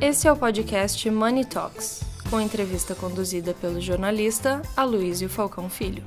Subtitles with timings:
[0.00, 6.04] Esse é o podcast Money Talks, com entrevista conduzida pelo jornalista Aloysio Falcão Filho.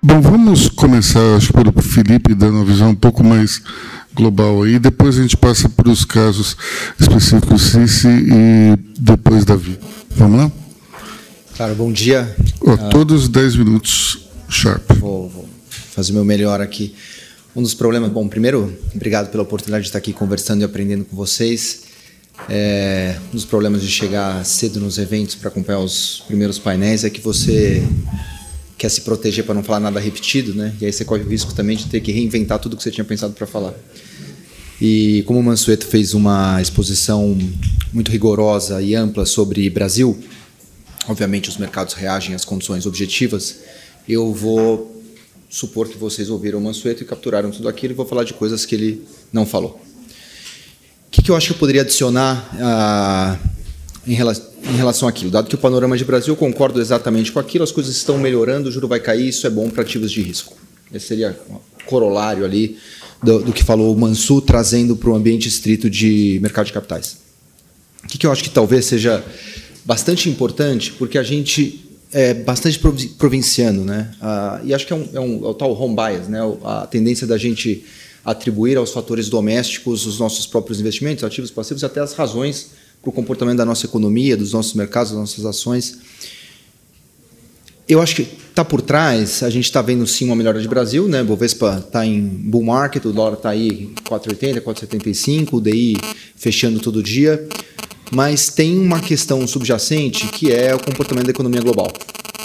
[0.00, 3.60] Bom, vamos começar, acho, pelo Felipe, dando uma visão um pouco mais
[4.14, 6.56] global aí, depois a gente passa para os casos
[6.96, 9.76] específicos Cici e depois Davi.
[10.14, 10.61] Vamos lá?
[11.56, 12.34] Claro, bom dia.
[12.60, 14.90] Oh, todos 10 minutos sharp.
[14.98, 16.94] Vou, vou fazer o meu melhor aqui.
[17.54, 21.14] Um dos problemas, bom, primeiro, obrigado pela oportunidade de estar aqui conversando e aprendendo com
[21.14, 21.82] vocês.
[22.48, 27.10] É, um dos problemas de chegar cedo nos eventos para acompanhar os primeiros painéis é
[27.10, 27.86] que você
[28.78, 30.74] quer se proteger para não falar nada repetido, né?
[30.80, 33.04] E aí você corre o risco também de ter que reinventar tudo que você tinha
[33.04, 33.74] pensado para falar.
[34.80, 37.38] E como o Mansueto fez uma exposição
[37.92, 40.18] muito rigorosa e ampla sobre Brasil,
[41.08, 43.56] obviamente os mercados reagem às condições objetivas,
[44.08, 45.02] eu vou
[45.48, 48.64] supor que vocês ouviram o Mansueto e capturaram tudo aquilo e vou falar de coisas
[48.64, 49.80] que ele não falou.
[51.06, 53.38] O que, que eu acho que eu poderia adicionar ah,
[54.06, 55.30] em relação em relação àquilo.
[55.30, 58.72] Dado que o panorama de Brasil, concordo exatamente com aquilo, as coisas estão melhorando, o
[58.72, 60.56] juro vai cair, isso é bom para ativos de risco.
[60.92, 62.78] Esse seria um corolário ali
[63.22, 67.18] do, do que falou o Mansu, trazendo para o ambiente estrito de mercado de capitais.
[68.04, 69.24] O que, que eu acho que talvez seja
[69.84, 71.82] bastante importante, porque a gente
[72.12, 72.78] é bastante
[73.18, 74.10] provinciano, né?
[74.20, 76.40] Ah, e acho que é, um, é, um, é o tal home bias, né?
[76.64, 77.84] A tendência da gente
[78.24, 82.70] atribuir aos fatores domésticos os nossos próprios investimentos, ativos passivos, até as razões
[83.00, 85.98] para o comportamento da nossa economia, dos nossos mercados, das nossas ações.
[87.88, 91.08] Eu acho que está por trás, a gente está vendo sim uma melhora de Brasil,
[91.08, 91.22] né?
[91.22, 95.96] Bovespa está em bull market, o dólar está aí 4,80, 4,75, o DI
[96.36, 97.48] fechando todo dia.
[98.14, 101.90] Mas tem uma questão subjacente que é o comportamento da economia global.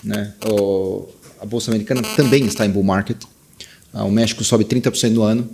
[0.02, 0.34] Né?
[0.50, 1.08] O,
[1.42, 3.18] a Bolsa Americana também está em bull market.
[3.94, 5.50] Ah, o México sobe 30% no ano.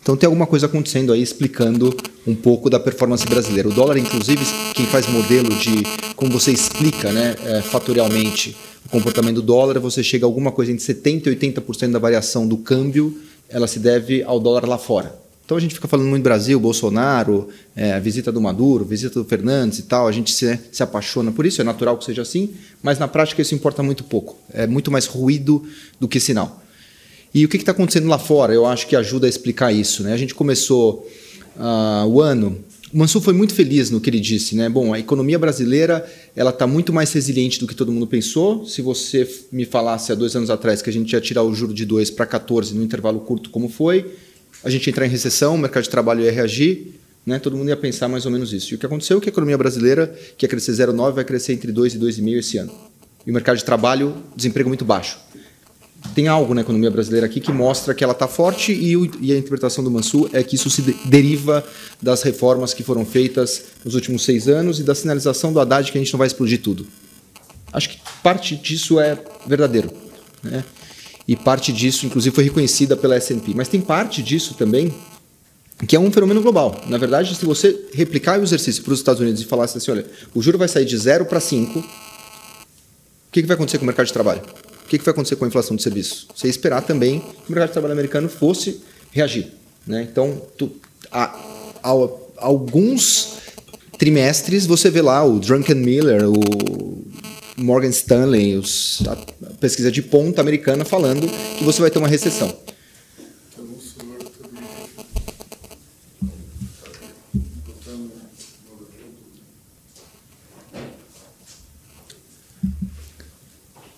[0.00, 3.68] Então tem alguma coisa acontecendo aí explicando um pouco da performance brasileira.
[3.68, 4.44] O dólar, inclusive,
[4.74, 5.82] quem faz modelo de
[6.14, 10.70] como você explica né, é, fatorialmente o comportamento do dólar, você chega a alguma coisa
[10.70, 13.16] entre 70% e 80% da variação do câmbio,
[13.48, 15.20] ela se deve ao dólar lá fora.
[15.44, 19.24] Então a gente fica falando muito Brasil, Bolsonaro, é, a visita do Maduro, visita do
[19.24, 22.54] Fernandes e tal, a gente se, se apaixona por isso, é natural que seja assim,
[22.82, 24.38] mas na prática isso importa muito pouco.
[24.52, 25.64] É muito mais ruído
[26.00, 26.62] do que sinal.
[27.34, 28.52] E o que está acontecendo lá fora?
[28.52, 30.02] Eu acho que ajuda a explicar isso.
[30.02, 30.12] Né?
[30.12, 31.08] A gente começou
[31.56, 32.62] uh, o ano.
[32.92, 34.68] O Mansur foi muito feliz no que ele disse, né?
[34.68, 38.66] Bom, a economia brasileira ela está muito mais resiliente do que todo mundo pensou.
[38.66, 41.72] Se você me falasse há dois anos atrás que a gente ia tirar o juro
[41.72, 44.12] de 2 para 14 no intervalo curto, como foi,
[44.64, 47.38] a gente entrar em recessão, o mercado de trabalho ia reagir, né?
[47.38, 48.72] Todo mundo ia pensar mais ou menos isso.
[48.72, 51.52] E o que aconteceu é que a economia brasileira, que ia crescer 0,9, vai crescer
[51.52, 52.72] entre 2 e 2,5 esse ano.
[53.26, 55.18] E o mercado de trabalho, desemprego muito baixo
[56.14, 59.32] tem algo na economia brasileira aqui que mostra que ela está forte e, o, e,
[59.32, 61.64] a interpretação do Mansur é que isso se de, deriva
[62.00, 65.96] das reformas que foram feitas nos últimos seis anos e da sinalização do Haddad que
[65.96, 66.86] a gente não vai explodir tudo.
[67.72, 69.90] Acho que parte disso é verdadeiro.
[70.42, 70.64] Né?
[71.26, 73.52] E parte disso, inclusive, foi reconhecida pela S&P.
[73.54, 74.92] Mas tem parte disso também
[75.86, 76.80] que é um fenômeno global.
[76.86, 80.06] Na verdade, se você replicar o exercício para os Estados Unidos e falasse assim, olha,
[80.32, 81.84] o juro vai sair de 0 para 5, o
[83.32, 84.42] que, que vai acontecer com o mercado de trabalho?
[84.92, 86.26] que, que vai acontecer com a inflação de serviços?
[86.34, 89.50] Você esperar também que o mercado de trabalho americano fosse reagir.
[89.86, 90.06] Né?
[90.10, 90.70] Então, tu,
[91.10, 91.34] há,
[91.82, 93.38] há, alguns
[93.98, 96.71] trimestres você vê lá o Drunken Miller, o
[97.62, 99.16] Morgan Stanley, os, a
[99.56, 102.48] pesquisa de ponta americana falando que você vai ter uma recessão.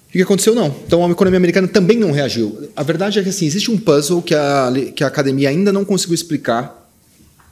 [0.08, 0.54] O que aconteceu?
[0.54, 0.72] Não.
[0.86, 2.70] Então a economia americana também não reagiu.
[2.76, 5.84] A verdade é que assim, existe um puzzle que a, que a academia ainda não
[5.84, 6.88] conseguiu explicar,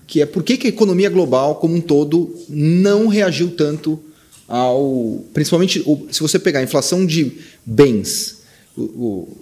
[0.06, 3.98] que é por que, que a economia global como um todo não reagiu tanto
[4.48, 5.24] ao.
[5.32, 7.32] Principalmente, se você pegar a inflação de
[7.64, 8.42] bens
[8.76, 9.38] o, o,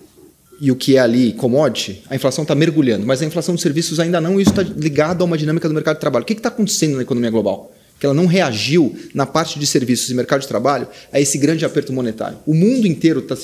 [0.60, 3.98] e o que é ali commodity, a inflação está mergulhando, mas a inflação de serviços
[3.98, 6.22] ainda não, e isso está ligado a uma dinâmica do mercado de trabalho.
[6.22, 7.72] O que está acontecendo na economia global?
[8.00, 11.66] que ela não reagiu na parte de serviços e mercado de trabalho a esse grande
[11.66, 12.38] aperto monetário.
[12.46, 13.36] O mundo inteiro está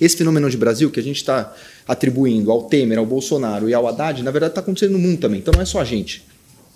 [0.00, 1.52] esse fenômeno de Brasil que a gente está
[1.86, 5.40] atribuindo ao Temer, ao Bolsonaro e ao Haddad, na verdade está acontecendo no mundo também.
[5.40, 6.24] Então não é só a gente.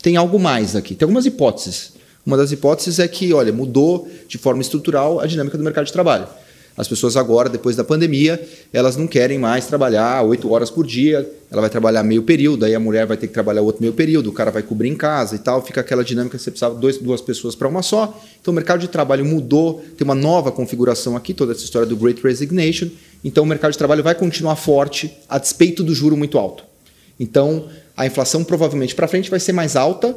[0.02, 0.96] Tem algo mais aqui.
[0.96, 1.92] Tem algumas hipóteses.
[2.24, 5.92] Uma das hipóteses é que, olha, mudou de forma estrutural a dinâmica do mercado de
[5.92, 6.26] trabalho.
[6.78, 8.40] As pessoas agora, depois da pandemia,
[8.72, 12.72] elas não querem mais trabalhar oito horas por dia, ela vai trabalhar meio período, aí
[12.72, 15.34] a mulher vai ter que trabalhar outro meio período, o cara vai cobrir em casa
[15.34, 18.16] e tal, fica aquela dinâmica, você precisava dois, duas pessoas para uma só.
[18.40, 21.96] Então o mercado de trabalho mudou, tem uma nova configuração aqui, toda essa história do
[21.96, 22.88] Great Resignation,
[23.24, 26.62] Então o mercado de trabalho vai continuar forte a despeito do juro muito alto.
[27.18, 27.66] Então
[27.96, 30.16] a inflação provavelmente para frente vai ser mais alta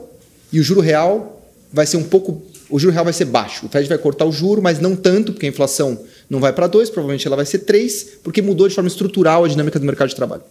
[0.54, 1.41] e o juro real
[1.72, 2.44] vai ser um pouco.
[2.70, 3.66] O juro real vai ser baixo.
[3.66, 6.68] O Fed vai cortar o juro, mas não tanto, porque a inflação não vai para
[6.68, 10.10] 2, provavelmente ela vai ser 3, porque mudou de forma estrutural a dinâmica do mercado
[10.10, 10.44] de trabalho.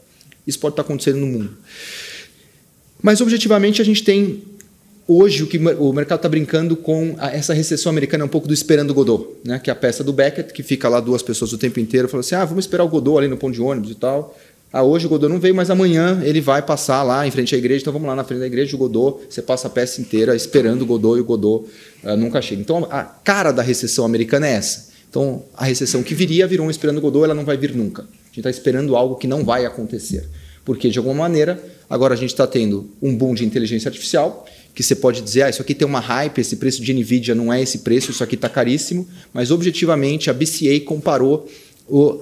[0.47, 1.51] Isso pode estar acontecendo no mundo.
[3.03, 4.43] Mas objetivamente a gente tem
[5.09, 8.47] hoje o que o mercado está brincando com a, essa recessão americana é um pouco
[8.47, 9.59] do esperando Godot, né?
[9.59, 12.25] que é a peça do Beckett, que fica lá duas pessoas o tempo inteiro, falando
[12.25, 14.39] assim, ah, vamos esperar o Godot ali no ponto de ônibus e tal.
[14.73, 17.59] Ah, hoje o Godot não veio, mas amanhã ele vai passar lá em frente à
[17.59, 20.37] igreja, então vamos lá na frente da igreja, o Godot, você passa a peça inteira
[20.37, 21.67] esperando o Godot e o Godot
[22.05, 22.61] uh, nunca chega.
[22.61, 24.91] Então a cara da recessão americana é essa.
[25.09, 28.03] Então a recessão que viria virou um esperando o Godot, ela não vai vir nunca.
[28.03, 30.29] A gente está esperando algo que não vai acontecer.
[30.65, 34.83] Porque, de alguma maneira, agora a gente está tendo um boom de inteligência artificial, que
[34.83, 37.61] você pode dizer, ah, isso aqui tem uma hype, esse preço de NVIDIA não é
[37.61, 41.49] esse preço, isso aqui está caríssimo, mas objetivamente a BCA comparou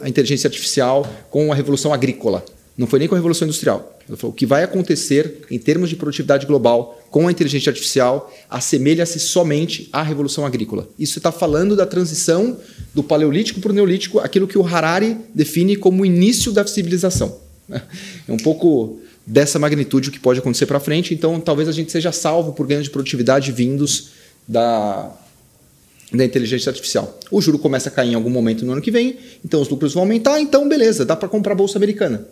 [0.02, 2.44] a inteligência artificial com a revolução agrícola.
[2.76, 3.98] Não foi nem com a revolução industrial.
[4.08, 8.32] Ela falou, o que vai acontecer em termos de produtividade global com a inteligência artificial
[8.48, 10.88] assemelha-se somente à revolução agrícola.
[10.98, 12.56] Isso está falando da transição
[12.94, 17.36] do paleolítico para o neolítico, aquilo que o Harari define como o início da civilização.
[17.70, 21.92] É um pouco dessa magnitude o que pode acontecer para frente, então talvez a gente
[21.92, 24.10] seja salvo por ganhos de produtividade vindos
[24.46, 25.12] da,
[26.12, 27.18] da inteligência artificial.
[27.30, 29.92] O juro começa a cair em algum momento no ano que vem, então os lucros
[29.92, 32.26] vão aumentar, então beleza, dá para comprar a bolsa americana.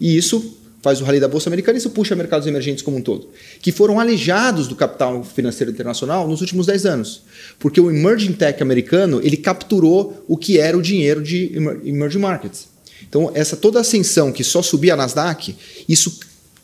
[0.00, 3.00] E isso faz o rally da bolsa americana e isso puxa mercados emergentes como um
[3.00, 3.28] todo,
[3.60, 7.22] que foram alejados do capital financeiro internacional nos últimos 10 anos,
[7.60, 11.52] porque o emerging tech americano, ele capturou o que era o dinheiro de
[11.84, 12.66] emerging markets.
[13.08, 15.54] Então, essa toda ascensão que só subia a Nasdaq,
[15.88, 16.18] isso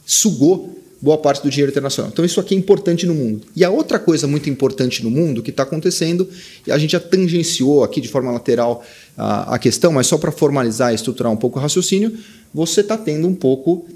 [0.04, 2.10] sugou boa parte do dinheiro internacional.
[2.12, 3.46] Então, isso aqui é importante no mundo.
[3.54, 6.28] E a outra coisa muito importante no mundo que está acontecendo,
[6.66, 8.84] e a gente já tangenciou aqui de forma lateral
[9.16, 12.12] a, a questão, mas só para formalizar e estruturar um pouco o raciocínio,
[12.52, 13.86] você está tendo um pouco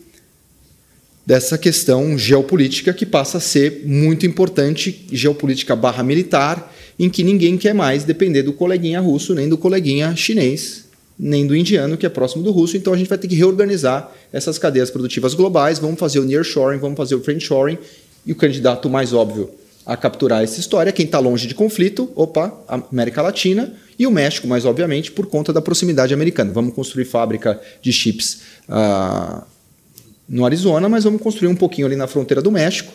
[1.27, 7.57] dessa questão geopolítica que passa a ser muito importante, geopolítica barra militar, em que ninguém
[7.57, 12.09] quer mais depender do coleguinha russo nem do coleguinha chinês nem do indiano, que é
[12.09, 12.77] próximo do russo.
[12.77, 15.79] Então a gente vai ter que reorganizar essas cadeias produtivas globais.
[15.79, 17.79] Vamos fazer o nearshoring, vamos fazer o friendshoring.
[18.25, 19.51] E o candidato mais óbvio
[19.85, 24.47] a capturar essa história, quem está longe de conflito, opa, América Latina e o México,
[24.47, 26.53] mais obviamente, por conta da proximidade americana.
[26.53, 29.43] Vamos construir fábrica de chips uh,
[30.29, 32.93] no Arizona, mas vamos construir um pouquinho ali na fronteira do México.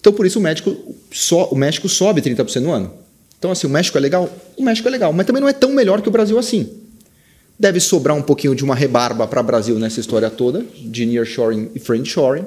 [0.00, 0.76] Então, por isso, o México,
[1.12, 2.92] so, o México sobe 30% no ano.
[3.38, 4.28] Então, assim, o México é legal?
[4.56, 6.83] O México é legal, mas também não é tão melhor que o Brasil assim.
[7.64, 11.70] Deve sobrar um pouquinho de uma rebarba para o Brasil nessa história toda, de nearshoring
[11.74, 12.44] e friendshoring.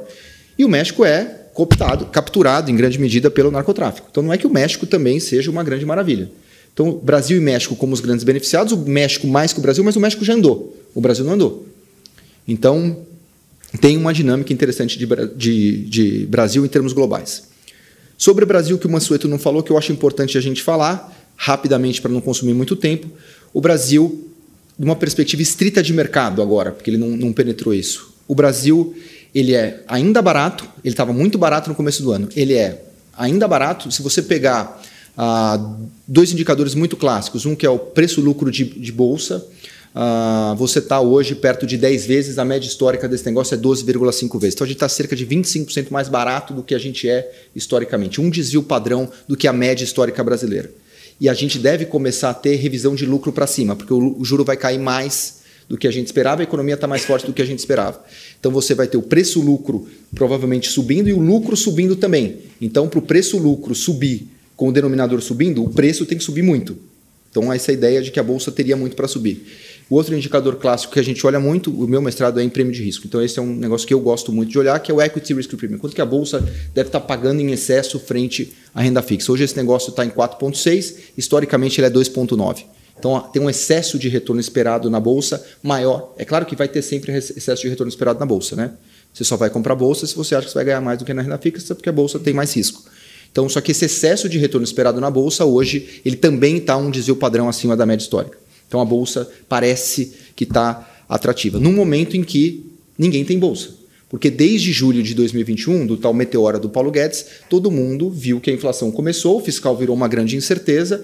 [0.56, 4.08] E o México é cooptado, capturado em grande medida pelo narcotráfico.
[4.12, 6.30] Então não é que o México também seja uma grande maravilha.
[6.72, 9.96] Então, Brasil e México como os grandes beneficiados, o México mais que o Brasil, mas
[9.96, 10.78] o México já andou.
[10.94, 11.68] O Brasil não andou.
[12.48, 12.98] Então,
[13.82, 17.48] tem uma dinâmica interessante de, de, de Brasil em termos globais.
[18.20, 21.12] Sobre o Brasil, que o Mansueto não falou, que eu acho importante a gente falar,
[21.36, 23.08] rapidamente para não consumir muito tempo,
[23.52, 24.28] o Brasil
[24.78, 28.14] de uma perspectiva estrita de mercado agora, porque ele não, não penetrou isso.
[28.28, 28.96] O Brasil
[29.34, 32.30] ele é ainda barato, ele estava muito barato no começo do ano.
[32.36, 32.84] Ele é
[33.18, 33.92] ainda barato.
[33.92, 34.82] Se você pegar
[35.18, 35.76] ah,
[36.08, 39.46] dois indicadores muito clássicos, um que é o preço-lucro de, de, bolsa,
[39.94, 44.40] ah, você está hoje perto de 10 vezes, a média histórica desse negócio é 12,5
[44.40, 44.56] vezes.
[44.56, 48.22] Então a gente está cerca de 25% mais barato do que a gente é historicamente.
[48.22, 50.72] Um desvio padrão do que a média histórica brasileira
[51.20, 54.44] e a gente deve começar a ter revisão de lucro para cima, porque o, juro
[54.44, 57.42] vai cair mais do que a gente esperava, a economia está mais forte do que
[57.42, 58.02] a gente esperava.
[58.40, 62.38] Então você vai ter o preço-lucro provavelmente subindo e o lucro subindo também.
[62.62, 66.78] Então, para o preço-lucro subir com o denominador subindo, o preço tem que subir muito.
[67.30, 69.46] Então, essa ideia de que a bolsa teria muito para subir.
[69.90, 72.74] O outro indicador clássico que a gente olha muito, o meu mestrado é em prêmio
[72.74, 73.08] de risco.
[73.08, 75.34] Então, esse é um negócio que eu gosto muito de olhar, que é o Equity
[75.34, 75.78] Risk Premium.
[75.78, 76.42] Quanto que a bolsa
[76.74, 79.32] deve estar pagando em excesso frente à renda fixa.
[79.32, 82.66] Hoje esse negócio está em 4,6, historicamente ele é 2,9.
[83.00, 86.14] Então, tem um excesso de retorno esperado na bolsa maior.
[86.18, 88.72] É claro que vai ter sempre excesso de retorno esperado na bolsa, né?
[89.14, 91.14] Você só vai comprar bolsa se você acha que você vai ganhar mais do que
[91.14, 92.84] na renda fixa, porque a bolsa tem mais risco.
[93.32, 96.92] Então, só que esse excesso de retorno esperado na bolsa hoje, ele também está um
[96.92, 98.38] desvio padrão acima da média histórica.
[98.68, 101.60] Então a bolsa parece que está atrativa.
[101.60, 102.66] Num momento em que
[102.98, 103.76] ninguém tem bolsa.
[104.10, 108.50] Porque desde julho de 2021, do tal meteora do Paulo Guedes, todo mundo viu que
[108.50, 111.04] a inflação começou, o fiscal virou uma grande incerteza,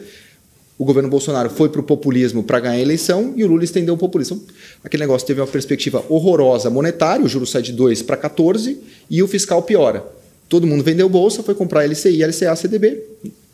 [0.78, 3.94] o governo Bolsonaro foi para o populismo para ganhar a eleição e o Lula estendeu
[3.94, 4.42] o populismo.
[4.84, 8.80] Aquele negócio teve uma perspectiva horrorosa monetária, o juro sai de 2 para 14
[9.10, 10.04] e o fiscal piora.
[10.48, 13.04] Todo mundo vendeu bolsa, foi comprar LCI, LCA, CDB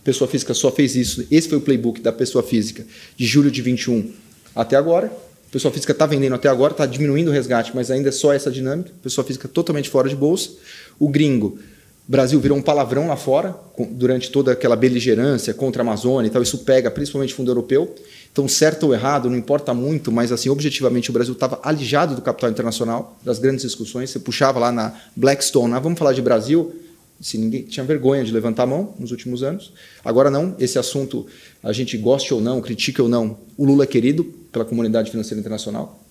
[0.09, 1.27] pessoa física só fez isso.
[1.29, 2.83] Esse foi o playbook da pessoa física
[3.15, 4.11] de julho de 21
[4.55, 5.11] até agora.
[5.51, 8.49] pessoa física está vendendo até agora, está diminuindo o resgate, mas ainda é só essa
[8.49, 8.91] dinâmica.
[9.03, 10.49] Pessoa física totalmente fora de bolsa.
[10.97, 11.59] O gringo,
[12.07, 13.55] Brasil virou um palavrão lá fora,
[13.91, 16.41] durante toda aquela beligerância contra a Amazônia e tal.
[16.41, 17.93] Isso pega principalmente fundo europeu.
[18.31, 22.21] Então, certo ou errado, não importa muito, mas assim, objetivamente, o Brasil estava alijado do
[22.23, 24.09] capital internacional, das grandes discussões.
[24.09, 26.73] Você puxava lá na Blackstone, ah, vamos falar de Brasil,
[27.21, 29.73] se ninguém tinha vergonha de levantar a mão nos últimos anos.
[30.03, 31.27] Agora não, esse assunto,
[31.61, 35.39] a gente goste ou não, critique ou não, o Lula é querido pela comunidade financeira
[35.39, 36.01] internacional.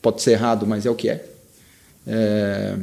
[0.00, 1.24] Pode ser errado, mas é o que é.
[2.06, 2.76] é...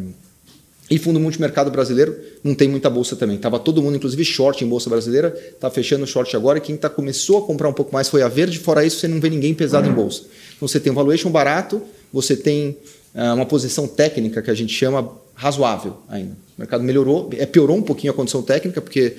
[0.90, 3.38] E fundo multimercado brasileiro não tem muita bolsa também.
[3.38, 6.58] Tava todo mundo, inclusive short em bolsa brasileira, está fechando short agora.
[6.58, 8.60] E quem tá, começou a comprar um pouco mais foi a Verde.
[8.60, 10.24] Fora isso, você não vê ninguém pesado em bolsa.
[10.58, 12.78] Então você tem um valuation barato, você tem
[13.16, 15.10] uh, uma posição técnica que a gente chama
[15.42, 16.34] razoável ainda.
[16.56, 19.18] O mercado melhorou, é, piorou um pouquinho a condição técnica, porque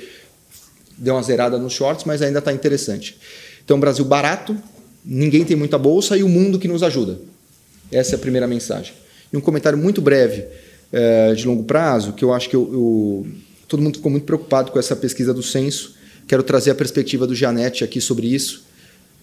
[0.97, 3.19] deu uma zerada nos shorts, mas ainda está interessante.
[3.65, 4.57] Então, Brasil barato,
[5.05, 7.19] ninguém tem muita bolsa e o mundo que nos ajuda.
[7.91, 8.93] Essa é a primeira mensagem.
[9.33, 10.45] E um comentário muito breve
[10.93, 13.27] é, de longo prazo, que eu acho que eu, eu,
[13.67, 15.97] todo mundo ficou muito preocupado com essa pesquisa do censo.
[16.29, 18.65] Quero trazer a perspectiva do Janete aqui sobre isso.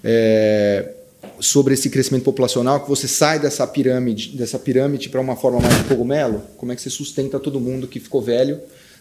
[0.03, 0.95] É,
[1.39, 5.77] sobre esse crescimento populacional, que você sai dessa pirâmide, dessa pirâmide para uma forma mais
[5.77, 8.59] de cogumelo, como é que você sustenta todo mundo que ficou velho?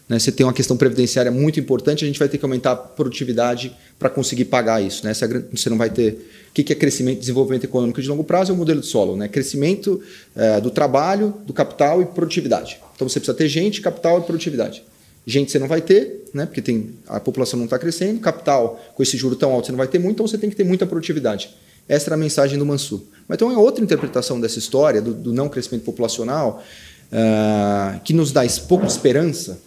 [0.09, 0.17] Né?
[0.17, 3.71] Você tem uma questão previdenciária muito importante, a gente vai ter que aumentar a produtividade
[3.97, 5.05] para conseguir pagar isso.
[5.05, 5.13] Né?
[5.13, 6.27] Você não vai ter.
[6.49, 8.51] O que é crescimento, desenvolvimento econômico de longo prazo?
[8.51, 9.27] É o modelo de solo, né?
[9.27, 10.01] Crescimento
[10.35, 12.79] é, do trabalho, do capital e produtividade.
[12.95, 14.83] Então você precisa ter gente, capital e produtividade.
[15.27, 16.47] Gente você não vai ter, né?
[16.47, 19.77] porque tem, a população não está crescendo, capital com esse juro tão alto você não
[19.77, 21.55] vai ter muito, então você tem que ter muita produtividade.
[21.89, 23.01] Essa era a mensagem do Mansur.
[23.27, 26.63] Mas então é outra interpretação dessa história, do, do não crescimento populacional,
[27.11, 29.59] uh, que nos dá pouco esperança,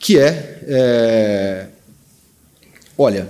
[0.00, 1.66] que é, é,
[2.98, 3.28] olha,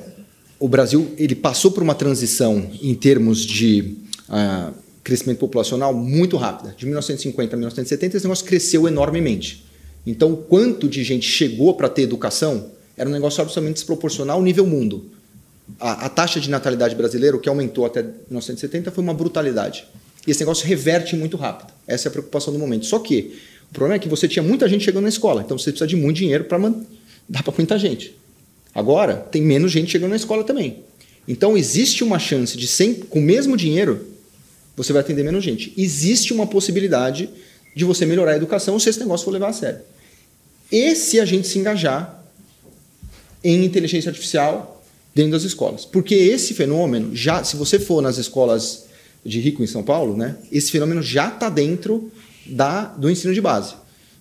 [0.58, 6.74] o Brasil ele passou por uma transição em termos de uh, crescimento populacional muito rápida.
[6.76, 9.64] De 1950 a 1970, esse negócio cresceu enormemente.
[10.06, 14.42] Então, o quanto de gente chegou para ter educação era um negócio absolutamente desproporcional ao
[14.42, 15.15] nível mundo
[15.80, 19.86] a, a, taxa de natalidade brasileira, o que aumentou até 1970, foi uma brutalidade.
[20.26, 21.72] E esse negócio reverte muito rápido.
[21.86, 22.86] Essa é a preocupação do momento.
[22.86, 23.38] Só que
[23.70, 25.96] o problema é que você tinha muita gente chegando na escola, então você precisa de
[25.96, 26.58] muito dinheiro para
[27.28, 28.16] dar para muita gente.
[28.74, 30.84] Agora, tem menos gente chegando na escola também.
[31.26, 34.06] Então, existe uma chance de, sem, com o mesmo dinheiro,
[34.76, 35.72] você vai atender menos gente.
[35.76, 37.28] Existe uma possibilidade
[37.74, 39.80] de você melhorar a educação se esse negócio for levar a sério.
[40.70, 42.24] E se a gente se engajar
[43.42, 44.75] em inteligência artificial
[45.16, 45.86] dentro das escolas.
[45.86, 48.84] Porque esse fenômeno, já, se você for nas escolas
[49.24, 52.12] de rico em São Paulo, né, esse fenômeno já está dentro
[52.44, 53.74] da, do ensino de base.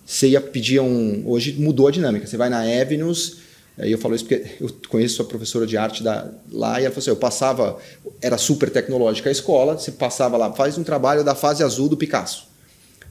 [0.06, 1.22] Você ia pedir um.
[1.26, 2.26] Hoje mudou a dinâmica.
[2.26, 3.36] Você vai na Avenues,
[3.76, 6.90] aí eu falo isso porque eu conheço a professora de arte da, lá, e ela
[6.94, 7.76] falou assim: eu passava,
[8.22, 11.96] era super tecnológica a escola, você passava lá, faz um trabalho da fase azul do
[11.96, 12.46] Picasso.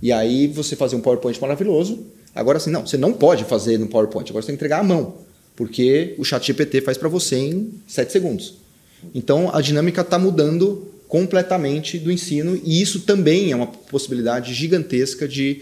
[0.02, 2.04] E aí você fazia um PowerPoint maravilhoso.
[2.34, 4.84] Agora assim, não, você não pode fazer no PowerPoint, agora você tem que entregar à
[4.84, 5.26] mão
[5.56, 8.56] porque o chat GPT faz para você em 7 segundos.
[9.14, 15.28] Então a dinâmica está mudando completamente do ensino e isso também é uma possibilidade gigantesca
[15.28, 15.62] de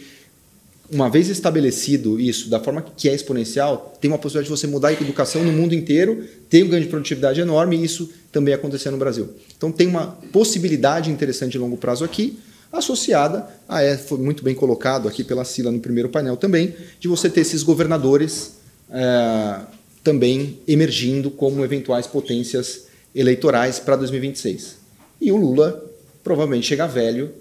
[0.91, 4.89] uma vez estabelecido isso da forma que é exponencial, tem uma possibilidade de você mudar
[4.89, 8.91] a educação no mundo inteiro, ter um ganho de produtividade enorme e isso também acontecer
[8.91, 9.29] no Brasil.
[9.57, 12.37] Então tem uma possibilidade interessante de longo prazo aqui,
[12.71, 17.07] associada a, é, foi muito bem colocado aqui pela Sila no primeiro painel também, de
[17.07, 18.55] você ter esses governadores
[18.89, 19.59] é,
[20.03, 24.77] também emergindo como eventuais potências eleitorais para 2026.
[25.21, 25.89] E o Lula
[26.23, 27.31] provavelmente chega velho,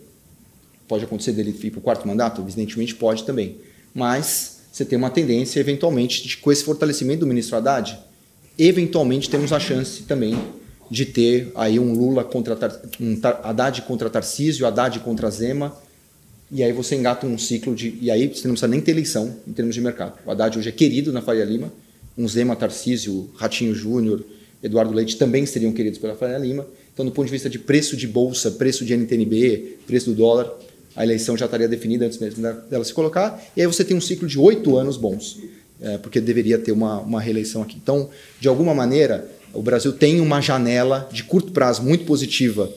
[0.89, 3.57] pode acontecer dele ir para o quarto mandato, evidentemente pode também,
[3.95, 7.99] mas você tem uma tendência, eventualmente, de, com esse fortalecimento do ministro Haddad,
[8.59, 10.37] eventualmente temos a chance também
[10.91, 12.57] de ter aí um Lula contra
[13.01, 15.77] um Haddad contra Tarcísio, Haddad contra Zema,
[16.51, 17.99] e aí você engata um ciclo de.
[18.01, 20.19] E aí você não precisa nem ter eleição em termos de mercado.
[20.27, 21.73] O Haddad hoje é querido na Faria Lima,
[22.17, 24.25] um Zema Tarcísio, Ratinho Júnior,
[24.63, 26.67] Eduardo Leite também seriam queridos pela Faria Lima.
[26.93, 30.53] Então, do ponto de vista de preço de bolsa, preço de NTNB, preço do dólar,
[30.95, 33.43] a eleição já estaria definida antes mesmo dela se colocar.
[33.57, 35.41] E aí você tem um ciclo de oito anos bons,
[35.81, 37.79] é, porque deveria ter uma, uma reeleição aqui.
[37.83, 42.71] Então, de alguma maneira, o Brasil tem uma janela de curto prazo muito positiva,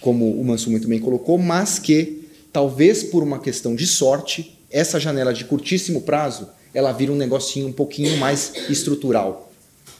[0.00, 4.98] como o Manso muito bem colocou, mas que, talvez por uma questão de sorte, essa
[4.98, 9.52] janela de curtíssimo prazo ela vira um negocinho um pouquinho mais estrutural.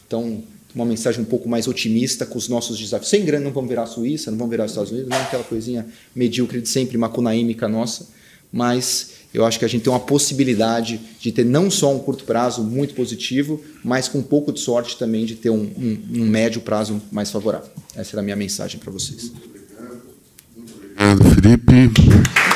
[0.06, 0.42] Então,
[0.74, 3.08] uma mensagem um pouco mais otimista com os nossos desafios.
[3.08, 5.22] Sem grana não vamos virar a Suíça, não vamos virar os Estados Unidos, não é
[5.22, 8.08] aquela coisinha medíocre de sempre, macunaímica nossa,
[8.52, 12.24] mas eu acho que a gente tem uma possibilidade de ter não só um curto
[12.24, 16.26] prazo muito positivo, mas com um pouco de sorte também de ter um, um, um
[16.26, 17.68] médio prazo mais favorável.
[17.96, 19.32] Essa era a minha mensagem para vocês.
[19.32, 21.22] Muito obrigado.
[21.22, 22.53] Muito Felipe.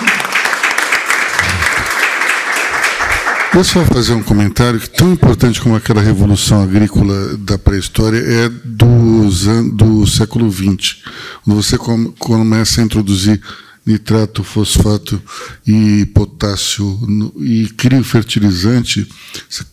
[3.54, 8.48] Eu só fazer um comentário que tão importante como aquela revolução agrícola da pré-história é
[8.48, 10.98] do, século XX,
[11.42, 11.76] quando você
[12.18, 13.40] começa a introduzir
[13.86, 15.20] nitrato, fosfato
[15.66, 17.00] e potássio
[17.38, 19.08] e cria o fertilizante,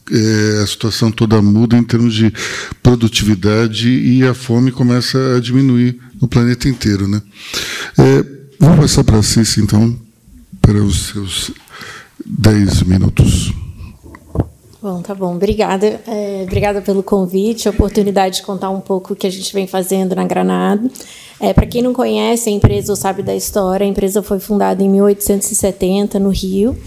[0.09, 2.33] é, a situação toda muda em termos de
[2.81, 7.09] produtividade e a fome começa a diminuir no planeta inteiro.
[7.09, 7.21] Né?
[7.97, 8.25] É,
[8.57, 9.99] vou passar para a Cici, então,
[10.61, 11.51] para os seus
[12.25, 13.64] dez minutos.
[14.85, 15.33] Bom, tá bom.
[15.33, 15.99] Obrigada.
[16.05, 19.65] É, obrigada pelo convite, a oportunidade de contar um pouco o que a gente vem
[19.65, 20.87] fazendo na Granada.
[21.39, 24.83] É, Para quem não conhece a empresa ou sabe da história, a empresa foi fundada
[24.83, 26.77] em 1870, no Rio.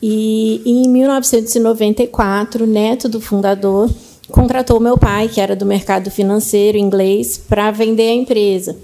[0.00, 3.90] E em 1994, o neto do fundador
[4.28, 8.76] contratou meu pai, que era do mercado financeiro inglês, para vender a empresa.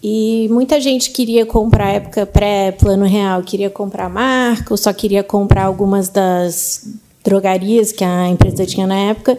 [0.00, 5.64] E muita gente queria comprar, época pré-plano real, queria comprar marca, ou só queria comprar
[5.64, 6.88] algumas das
[7.24, 9.36] drogarias que a empresa tinha na época,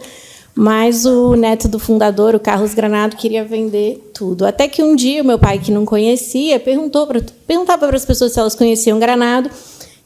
[0.54, 4.44] mas o neto do fundador, o Carlos Granado, queria vender tudo.
[4.44, 8.32] Até que um dia, meu pai, que não conhecia, perguntou pra, perguntava para as pessoas
[8.32, 9.50] se elas conheciam Granado,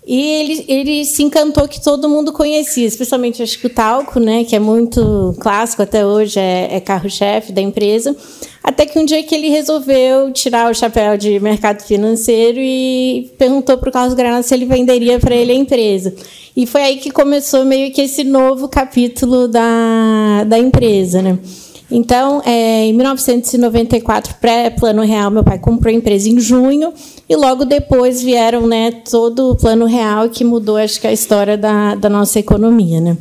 [0.07, 4.45] e ele, ele se encantou que todo mundo conhecia, especialmente acho que o talco, né,
[4.45, 8.15] que é muito clássico até hoje, é, é carro-chefe da empresa.
[8.67, 13.79] Até que um dia que ele resolveu tirar o chapéu de mercado financeiro e perguntou
[13.79, 16.13] para o Carlos Granado se ele venderia para ele a empresa.
[16.57, 21.39] E foi aí que começou meio que esse novo capítulo da, da empresa, né?
[21.89, 26.93] Então, é, em 1994, pré-Plano Real, meu pai comprou a empresa em junho
[27.29, 31.57] e logo depois vieram né, todo o Plano Real que mudou, acho que, a história
[31.57, 33.01] da, da nossa economia.
[33.01, 33.17] Né?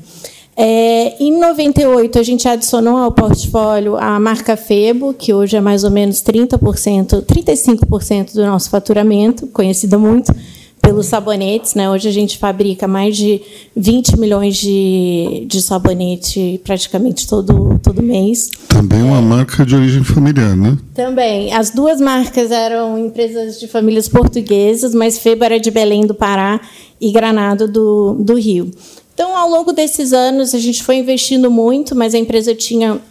[0.57, 5.83] É, em 98, a gente adicionou ao portfólio a marca Febo, que hoje é mais
[5.83, 10.33] ou menos 30%, 35% do nosso faturamento, conhecida muito
[10.81, 11.73] pelos sabonetes.
[11.73, 11.89] Né?
[11.89, 13.41] Hoje a gente fabrica mais de
[13.75, 18.49] 20 milhões de, de sabonete praticamente todo, todo mês.
[18.69, 19.21] Também uma é.
[19.21, 20.77] marca de origem familiar, né?
[20.93, 21.53] Também.
[21.53, 26.61] As duas marcas eram empresas de famílias portuguesas, mas Febo era de Belém do Pará
[27.01, 28.71] e Granado do, do Rio.
[29.15, 33.01] Então, ao longo desses anos, a gente foi investindo muito, mas a empresa tinha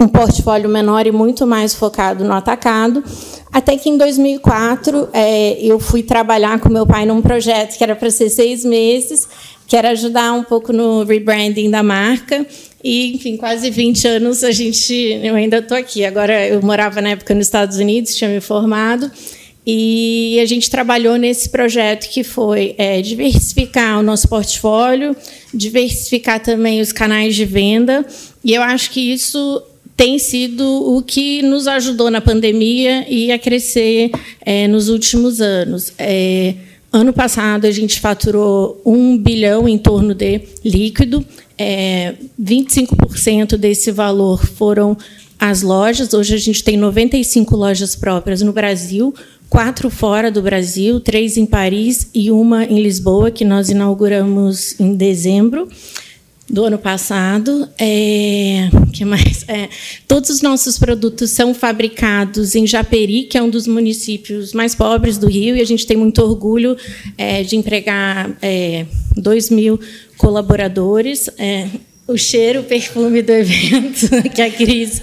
[0.00, 3.02] um portfólio menor e muito mais focado no atacado.
[3.52, 7.94] Até que em 2004 é, eu fui trabalhar com meu pai num projeto que era
[7.94, 9.28] para ser seis meses,
[9.68, 12.44] que era ajudar um pouco no rebranding da marca.
[12.82, 14.92] E, enfim, quase 20 anos a gente.
[15.22, 16.04] Eu ainda estou aqui.
[16.04, 19.08] Agora, eu morava na época nos Estados Unidos, tinha me formado.
[19.64, 25.16] E a gente trabalhou nesse projeto que foi é, diversificar o nosso portfólio,
[25.54, 28.04] diversificar também os canais de venda.
[28.44, 29.62] E eu acho que isso
[29.96, 35.92] tem sido o que nos ajudou na pandemia e a crescer é, nos últimos anos.
[35.96, 36.54] É,
[36.92, 41.24] ano passado, a gente faturou um bilhão em torno de líquido,
[41.56, 44.96] é, 25% desse valor foram
[45.38, 46.12] as lojas.
[46.14, 49.14] Hoje a gente tem 95 lojas próprias no Brasil,
[49.52, 54.94] quatro fora do Brasil, três em Paris e uma em Lisboa, que nós inauguramos em
[54.94, 55.68] dezembro
[56.48, 57.68] do ano passado.
[57.78, 59.44] É, que mais?
[59.46, 59.68] É,
[60.08, 65.18] todos os nossos produtos são fabricados em Japeri, que é um dos municípios mais pobres
[65.18, 66.74] do Rio, e a gente tem muito orgulho
[67.18, 68.86] é, de empregar é,
[69.18, 69.78] 2 mil
[70.16, 71.28] colaboradores.
[71.36, 71.66] É,
[72.08, 75.02] o cheiro, o perfume do evento que a Cris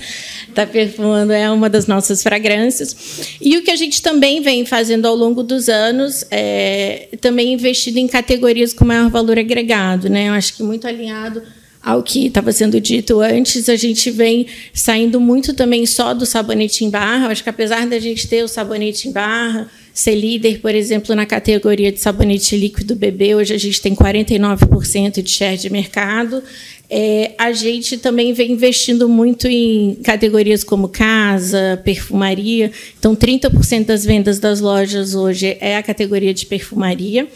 [0.50, 3.38] está perfumando é uma das nossas fragrâncias.
[3.42, 8.00] E o que a gente também vem fazendo ao longo dos anos é também investido
[8.00, 10.10] em categorias com maior valor agregado.
[10.10, 10.30] Né?
[10.30, 11.42] Eu acho que muito alinhado
[11.82, 16.84] ao que estava sendo dito antes, a gente vem saindo muito também só do sabonete
[16.84, 17.28] em barra.
[17.28, 21.16] Eu acho que apesar da gente ter o sabonete em barra, ser líder, por exemplo,
[21.16, 26.44] na categoria de sabonete líquido bebê, hoje a gente tem 49% de share de mercado.
[26.90, 32.72] É, a gente também vem investindo muito em categorias como casa, perfumaria.
[32.98, 37.28] Então, 30% das vendas das lojas hoje é a categoria de perfumaria.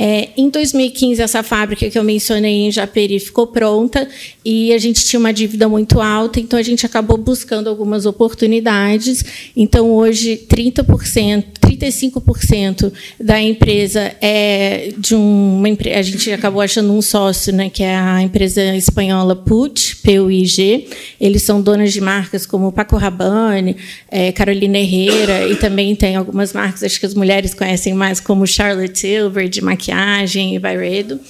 [0.00, 4.08] É, em 2015, essa fábrica que eu mencionei em Japeri ficou pronta
[4.44, 9.24] e a gente tinha uma dívida muito alta, então a gente acabou buscando algumas oportunidades.
[9.56, 15.98] Então, hoje, 30%, 35% da empresa é de uma empresa.
[15.98, 20.86] A gente acabou achando um sócio, né, que é a empresa espanhola PUT, PUIG.
[21.20, 23.76] Eles são donos de marcas como Paco Rabanne,
[24.08, 28.46] é, Carolina Herrera, e também tem algumas marcas, acho que as mulheres conhecem mais, como
[28.46, 31.20] Charlotte Tilbury, de maquiagem e Byredo.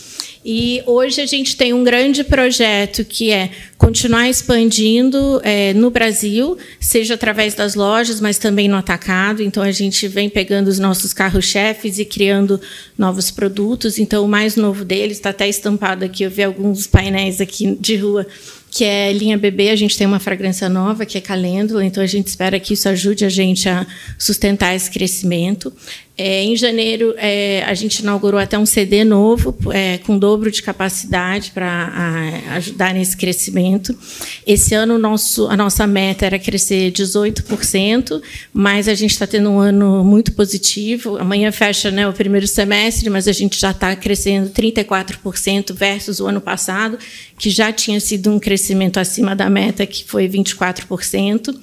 [0.45, 6.57] E hoje a gente tem um grande projeto que é continuar expandindo é, no Brasil,
[6.81, 9.43] seja através das lojas, mas também no atacado.
[9.43, 12.61] Então a gente vem pegando os nossos carros-chefes e criando
[12.97, 13.99] novos produtos.
[13.99, 16.23] Então o mais novo deles está até estampado aqui.
[16.23, 18.27] Eu vi alguns painéis aqui de rua
[18.71, 22.07] que é linha bebê, a gente tem uma fragrância nova, que é calêndula, então a
[22.07, 23.87] gente espera que isso ajude a gente a
[24.19, 25.73] sustentar esse crescimento.
[26.21, 30.61] É, em janeiro, é, a gente inaugurou até um CD novo, é, com dobro de
[30.61, 33.97] capacidade para ajudar nesse crescimento.
[34.45, 38.21] Esse ano, nosso, a nossa meta era crescer 18%,
[38.53, 41.19] mas a gente está tendo um ano muito positivo.
[41.19, 46.27] Amanhã fecha né, o primeiro semestre, mas a gente já está crescendo 34% versus o
[46.27, 46.99] ano passado,
[47.39, 51.57] que já tinha sido um crescimento acima da meta, que foi 24%.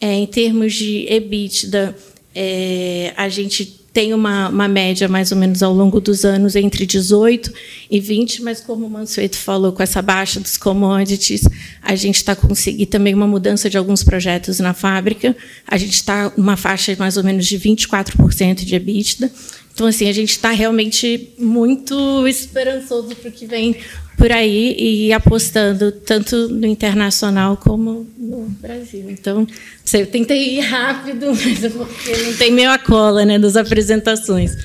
[0.00, 1.96] É, em termos de EBITDA,
[2.32, 6.84] é, a gente tem uma, uma, média mais ou menos ao longo dos anos entre
[6.84, 7.50] 18
[7.90, 11.48] e 20, mas como o Mansueto falou, com essa baixa dos commodities,
[11.80, 15.34] a gente está conseguindo também uma mudança de alguns projetos na fábrica.
[15.66, 19.32] A gente está numa faixa mais ou menos de 24% de EBITDA.
[19.76, 23.76] Então, assim, a gente está realmente muito esperançoso para o que vem
[24.16, 29.04] por aí e apostando tanto no internacional como no Brasil.
[29.10, 29.46] Então,
[29.84, 33.54] sei, eu tentei ir rápido, mas é porque não tem meio a cola né, das
[33.54, 34.56] apresentações.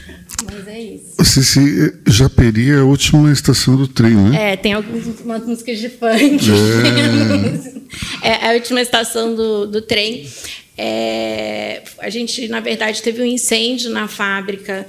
[0.45, 1.25] Mas é isso.
[1.25, 4.53] Cici, Japeri é a última estação do trem, né?
[4.53, 6.39] É, tem algumas músicas de funk.
[8.23, 10.25] É, é a última estação do, do trem.
[10.83, 14.87] É, a gente, na verdade, teve um incêndio na fábrica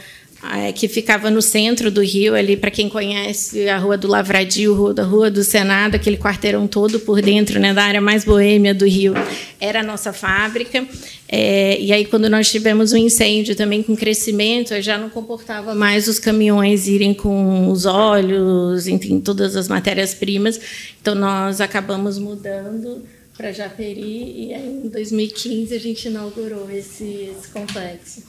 [0.55, 4.94] é, que ficava no centro do Rio, ali, para quem conhece a Rua do Lavradio,
[4.98, 8.87] a Rua do Senado, aquele quarteirão todo por dentro, né, da área mais boêmia do
[8.87, 9.12] Rio,
[9.61, 10.83] era a nossa fábrica.
[11.28, 16.09] É, e aí, quando nós tivemos um incêndio também com crescimento, já não comportava mais
[16.09, 20.59] os caminhões irem com os óleos, enfim, todas as matérias-primas.
[21.02, 23.02] Então, nós acabamos mudando
[23.37, 28.23] para Japeri e aí, em 2015 a gente inaugurou esse, esse complexo.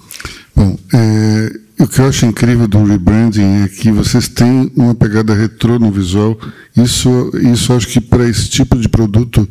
[0.55, 5.33] Bom, é, o que eu acho incrível do rebranding é que vocês têm uma pegada
[5.33, 6.39] retrô no visual.
[6.77, 9.47] Isso, isso acho que para esse tipo de produto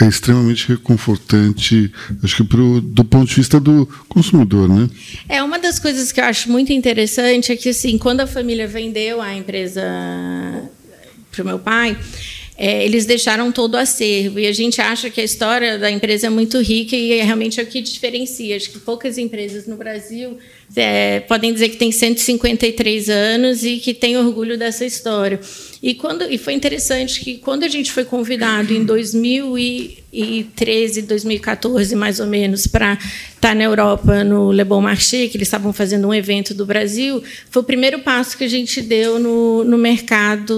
[0.00, 1.90] é extremamente reconfortante,
[2.22, 4.90] acho que pro, do ponto de vista do consumidor, né?
[5.28, 8.68] É uma das coisas que eu acho muito interessante é que assim, quando a família
[8.68, 9.82] vendeu a empresa
[11.32, 11.96] para o meu pai,
[12.58, 14.38] é, eles deixaram todo o acervo.
[14.38, 17.60] E a gente acha que a história da empresa é muito rica e é realmente
[17.60, 18.56] é o que diferencia.
[18.56, 20.38] Acho que poucas empresas no Brasil
[20.74, 25.38] é, podem dizer que tem 153 anos e que tem orgulho dessa história.
[25.82, 32.20] E, quando, e foi interessante que, quando a gente foi convidado em 2013, 2014, mais
[32.20, 32.98] ou menos, para
[33.34, 37.22] estar na Europa, no Le Bon Marché, que eles estavam fazendo um evento do Brasil,
[37.50, 40.54] foi o primeiro passo que a gente deu no, no mercado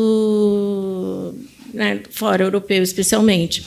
[1.72, 3.62] né, fora europeu especialmente.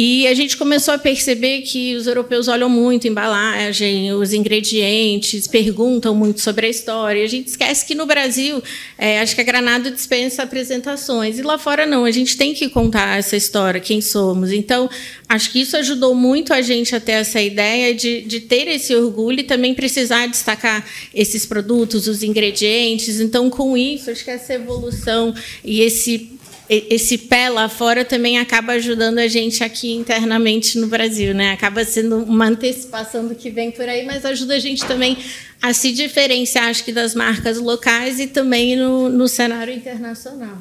[0.00, 6.14] E a gente começou a perceber que os europeus olham muito embalagem, os ingredientes, perguntam
[6.14, 7.24] muito sobre a história.
[7.24, 8.62] A gente esquece que no Brasil,
[8.96, 11.36] é, acho que a Granada dispensa apresentações.
[11.40, 12.04] E lá fora, não.
[12.04, 14.52] A gente tem que contar essa história, quem somos.
[14.52, 14.88] Então,
[15.28, 18.94] acho que isso ajudou muito a gente a ter essa ideia de, de ter esse
[18.94, 23.18] orgulho e também precisar destacar esses produtos, os ingredientes.
[23.18, 25.34] Então, com isso, acho que essa evolução
[25.64, 26.37] e esse
[26.68, 31.52] esse pé lá fora também acaba ajudando a gente aqui internamente no Brasil, né?
[31.52, 35.16] Acaba sendo uma antecipação do que vem por aí, mas ajuda a gente também
[35.62, 40.58] a se diferenciar, acho que, das marcas locais e também no, no cenário internacional.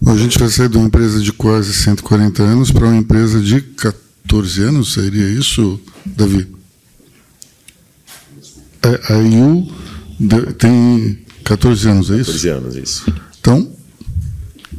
[0.00, 3.40] Bom, a gente vai sair de uma empresa de quase 140 anos para uma empresa
[3.40, 6.46] de 14 anos, seria isso, Davi?
[8.82, 9.70] É, a IU
[10.56, 12.32] tem 14 anos, é isso?
[12.32, 13.14] 14 anos, isso.
[13.38, 13.79] Então,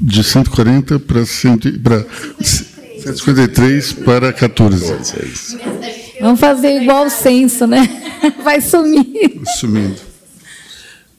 [0.01, 4.95] de 140 para 153 para 14.
[6.19, 7.87] Vamos fazer igual o censo, né?
[8.43, 9.39] Vai sumir.
[9.59, 10.01] Sumindo.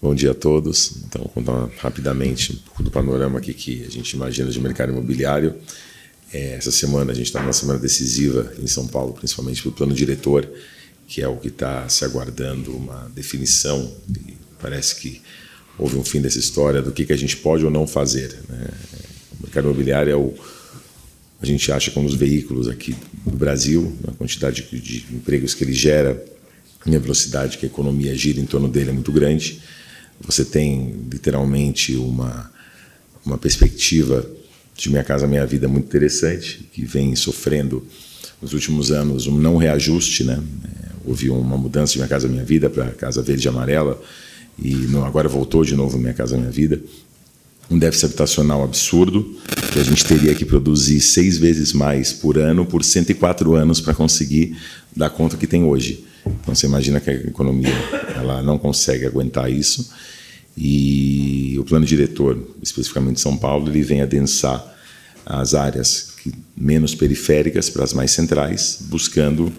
[0.01, 0.97] Bom dia a todos.
[1.07, 4.91] Então, vou contar rapidamente um pouco do panorama aqui que a gente imagina de mercado
[4.91, 5.55] imobiliário.
[6.33, 9.73] É, essa semana a gente está numa semana decisiva em São Paulo, principalmente para o
[9.73, 10.51] plano diretor,
[11.07, 13.95] que é o que está se aguardando uma definição.
[14.27, 15.23] E parece que
[15.79, 18.39] houve um fim dessa história do que, que a gente pode ou não fazer.
[18.49, 18.69] Né?
[19.39, 20.35] O mercado imobiliário é o,
[21.43, 22.95] a gente acha que é dos veículos aqui
[23.27, 26.23] do Brasil, a quantidade de, empregos que ele gera
[26.87, 29.61] a velocidade que a economia gira em torno dele é muito grande.
[30.21, 32.51] Você tem literalmente uma,
[33.25, 34.29] uma perspectiva
[34.77, 37.85] de Minha Casa Minha Vida muito interessante, que vem sofrendo
[38.41, 40.25] nos últimos anos um não reajuste.
[40.25, 40.41] Né?
[40.65, 44.01] É, houve uma mudança de Minha Casa Minha Vida para Casa Verde e Amarela,
[44.63, 46.81] e não, agora voltou de novo Minha Casa Minha Vida.
[47.71, 49.35] um déficit habitacional absurdo,
[49.73, 53.95] que a gente teria que produzir seis vezes mais por ano por 104 anos para
[53.95, 54.57] conseguir
[54.95, 56.05] dar conta que tem hoje.
[56.27, 57.75] Então você imagina que a economia
[58.15, 59.91] ela não consegue aguentar isso
[60.57, 64.63] e o plano diretor, especificamente de São Paulo, ele vem adensar
[65.25, 66.13] as áreas
[66.57, 69.53] menos periféricas para as mais centrais, buscando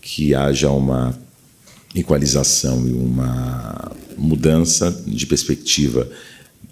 [0.00, 1.18] que haja uma
[1.94, 6.08] equalização e uma mudança de perspectiva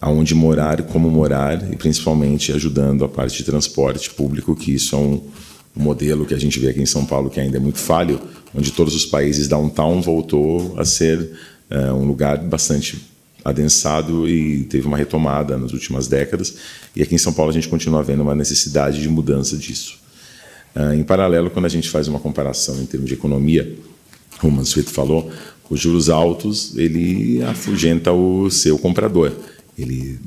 [0.00, 4.98] aonde morar, como morar e principalmente ajudando a parte de transporte público, que isso é
[4.98, 5.22] um,
[5.74, 8.20] um modelo que a gente vê aqui em São Paulo que ainda é muito falho,
[8.54, 11.30] onde todos os países downtown voltou a ser
[11.70, 13.02] é, um lugar bastante
[13.44, 16.56] adensado e teve uma retomada nas últimas décadas.
[16.96, 19.98] E aqui em São Paulo a gente continua vendo uma necessidade de mudança disso.
[20.74, 23.74] É, em paralelo, quando a gente faz uma comparação em termos de economia,
[24.48, 25.30] o Mansueto falou,
[25.68, 29.32] os juros altos ele afugenta o seu comprador.
[29.76, 30.18] Ele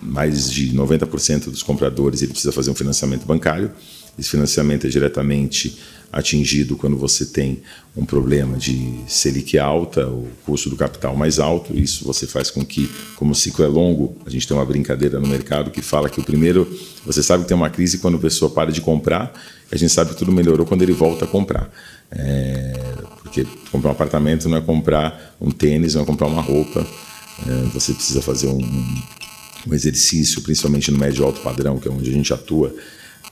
[0.00, 3.70] mais de 90% dos compradores ele precisa fazer um financiamento bancário.
[4.18, 5.78] Esse financiamento é diretamente
[6.12, 7.60] atingido quando você tem
[7.96, 11.76] um problema de Selic alta, o custo do capital mais alto.
[11.76, 15.20] Isso você faz com que, como o ciclo é longo, a gente tem uma brincadeira
[15.20, 16.66] no mercado que fala que o primeiro,
[17.04, 19.32] você sabe que tem uma crise quando a pessoa para de comprar,
[19.70, 21.70] a gente sabe que tudo melhorou quando ele volta a comprar.
[22.10, 22.72] É,
[23.28, 26.86] porque comprar um apartamento não é comprar um tênis, não é comprar uma roupa.
[27.46, 28.58] É, você precisa fazer um,
[29.66, 32.74] um exercício, principalmente no médio alto padrão, que é onde a gente atua,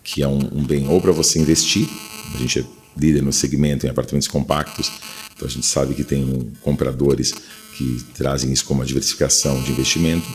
[0.04, 1.88] que é um, um bem ou para você investir,
[2.34, 2.64] a gente é
[2.96, 4.90] líder no segmento em apartamentos compactos,
[5.34, 7.34] então a gente sabe que tem compradores
[7.76, 10.26] que trazem isso como uma diversificação de investimento.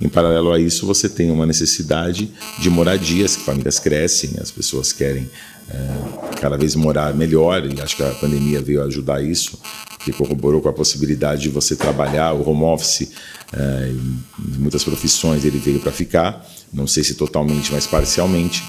[0.00, 4.92] Em paralelo a isso, você tem uma necessidade de moradias, que famílias crescem, as pessoas
[4.92, 5.30] querem
[5.70, 9.58] é, cada vez morar melhor, e acho que a pandemia veio ajudar isso,
[10.04, 13.12] que corroborou com a possibilidade de você trabalhar, o home office,
[13.52, 18.62] é, em muitas profissões ele veio para ficar, não sei se totalmente, mas parcialmente.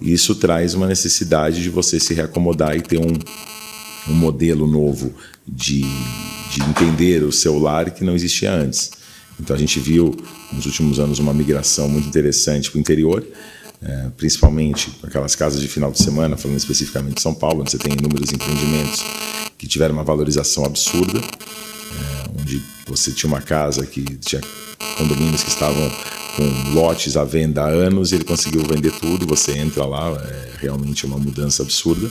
[0.00, 3.18] Isso traz uma necessidade de você se reacomodar e ter um,
[4.08, 5.12] um modelo novo
[5.46, 8.92] de, de entender o celular que não existia antes.
[9.38, 10.16] Então a gente viu
[10.52, 13.24] nos últimos anos uma migração muito interessante para o interior,
[13.82, 17.78] é, principalmente aquelas casas de final de semana, falando especificamente de São Paulo, onde você
[17.78, 19.02] tem inúmeros empreendimentos
[19.56, 24.40] que tiveram uma valorização absurda, é, onde você tinha uma casa que tinha
[24.96, 25.90] condomínios que estavam
[26.36, 29.26] com lotes à venda há anos e ele conseguiu vender tudo.
[29.26, 32.10] Você entra lá, é realmente uma mudança absurda.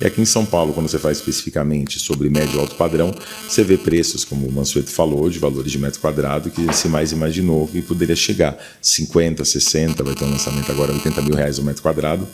[0.00, 3.14] E aqui em São Paulo, quando você faz especificamente sobre médio alto padrão,
[3.48, 7.12] você vê preços, como o Mansueto falou, de valores de metro quadrado que se mais
[7.12, 11.62] imaginou que poderia chegar 50, 60, vai ter um lançamento agora 80 mil reais o
[11.62, 12.28] metro quadrado.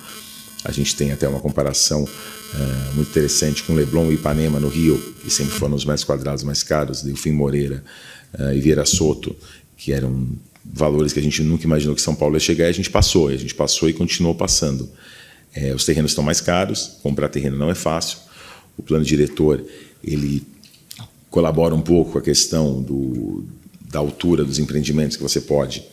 [0.64, 2.08] A gente tem até uma comparação
[2.54, 6.44] é, muito interessante com Leblon e Ipanema no Rio, que sempre foram os metros quadrados
[6.44, 7.82] mais caros, Delfim Moreira
[8.38, 9.34] uh, e Vieira Soto,
[9.76, 10.28] que eram
[10.64, 13.30] valores que a gente nunca imaginou que São Paulo ia chegar e a gente passou,
[13.30, 14.88] e a gente passou e continuou passando.
[15.54, 18.18] É, os terrenos estão mais caros, comprar terreno não é fácil.
[18.76, 19.64] O plano diretor
[20.02, 20.46] ele
[21.30, 23.44] colabora um pouco com a questão do,
[23.90, 25.84] da altura dos empreendimentos que você pode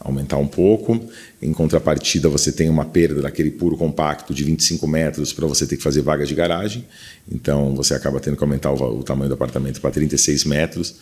[0.00, 1.00] aumentar um pouco.
[1.40, 5.76] Em contrapartida, você tem uma perda daquele puro compacto de 25 metros para você ter
[5.76, 6.84] que fazer vaga de garagem.
[7.30, 10.96] Então, você acaba tendo que aumentar o, o tamanho do apartamento para 36 metros.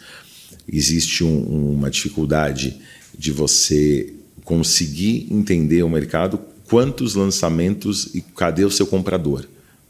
[0.67, 2.81] Existe um, uma dificuldade
[3.17, 4.13] de você
[4.45, 9.47] conseguir entender o mercado, quantos lançamentos e cadê o seu comprador.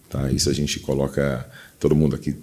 [0.08, 0.30] Tá?
[0.30, 2.36] Isso a gente coloca todo mundo aqui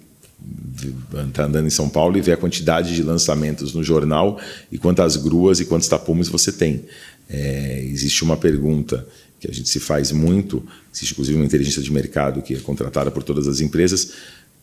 [1.28, 4.40] está andando em São Paulo e vê a quantidade de lançamentos no jornal
[4.70, 6.84] e quantas gruas e quantos tapumes você tem.
[7.28, 9.06] É, existe uma pergunta
[9.38, 10.64] que a gente se faz muito,
[10.94, 14.12] existe inclusive uma inteligência de mercado que é contratada por todas as empresas.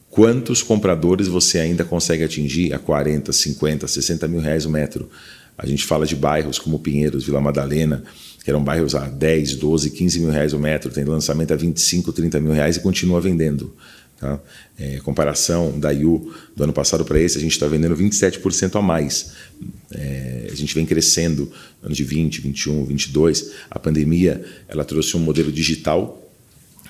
[0.10, 5.10] Quantos compradores você ainda consegue atingir a 40, 50, 60 mil reais o metro?
[5.58, 8.04] A gente fala de bairros como Pinheiros, Vila Madalena,
[8.44, 12.12] que eram bairros a 10, 12, 15 mil reais o metro, tem lançamento a 25,
[12.12, 13.74] 30 mil reais e continua vendendo.
[14.20, 14.38] Tá?
[14.78, 18.82] É, comparação da IU do ano passado para esse, a gente está vendendo 27% a
[18.82, 19.32] mais.
[19.92, 21.50] É, a gente vem crescendo,
[21.82, 23.52] ano de 20, 21, 22.
[23.72, 26.19] A pandemia ela trouxe um modelo digital.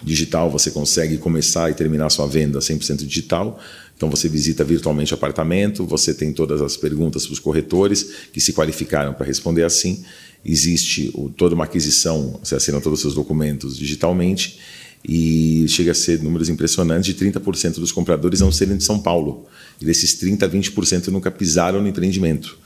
[0.03, 3.59] Digital, você consegue começar e terminar sua venda 100% digital.
[3.95, 8.39] Então você visita virtualmente o apartamento, você tem todas as perguntas para os corretores que
[8.39, 10.03] se qualificaram para responder assim.
[10.43, 14.57] Existe toda uma aquisição, você assina todos os seus documentos digitalmente
[15.03, 19.45] e chega a ser números impressionantes de 30% dos compradores não serem de São Paulo.
[19.81, 22.57] E desses 30 a 20% nunca pisaram no empreendimento.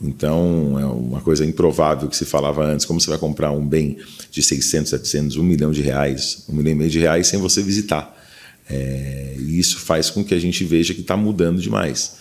[0.00, 2.86] Então, é uma coisa improvável que se falava antes.
[2.86, 3.98] Como você vai comprar um bem
[4.30, 7.62] de 600, 700, 1 milhão de reais, 1 milhão e meio de reais sem você
[7.62, 8.16] visitar?
[8.70, 12.16] É, e isso faz com que a gente veja que está mudando demais.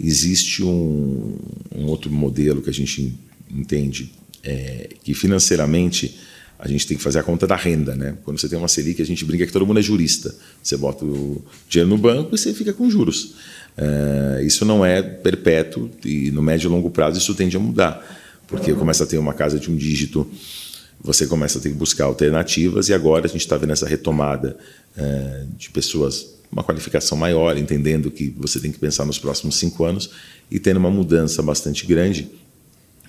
[0.00, 1.36] Existe um,
[1.74, 3.14] um, outro modelo que a gente
[3.48, 6.18] entende é, que financeiramente
[6.58, 8.16] a gente tem que fazer a conta da renda, né?
[8.24, 10.34] Quando você tem uma Selic, a gente brinca que todo mundo é jurista.
[10.62, 13.34] Você bota o dinheiro no banco e você fica com juros.
[13.76, 18.04] É, isso não é perpétuo e no médio e longo prazo isso tende a mudar,
[18.46, 20.30] porque começa a ter uma casa de um dígito,
[21.00, 24.56] você começa a ter que buscar alternativas e agora a gente está vendo essa retomada
[24.96, 29.84] é, de pessoas uma qualificação maior, entendendo que você tem que pensar nos próximos cinco
[29.84, 30.10] anos
[30.48, 32.30] e tendo uma mudança bastante grande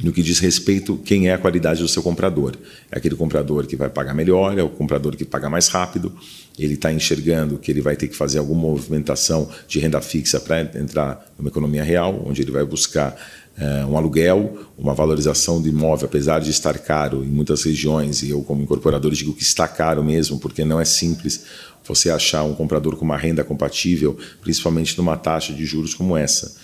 [0.01, 2.55] no que diz respeito quem é a qualidade do seu comprador.
[2.91, 6.13] É aquele comprador que vai pagar melhor, é o comprador que paga mais rápido,
[6.57, 10.61] ele está enxergando que ele vai ter que fazer alguma movimentação de renda fixa para
[10.61, 13.15] entrar numa economia real, onde ele vai buscar
[13.57, 18.29] é, um aluguel, uma valorização do imóvel, apesar de estar caro em muitas regiões, e
[18.29, 21.45] eu como incorporador digo que está caro mesmo, porque não é simples
[21.83, 26.55] você achar um comprador com uma renda compatível, principalmente numa taxa de juros como essa.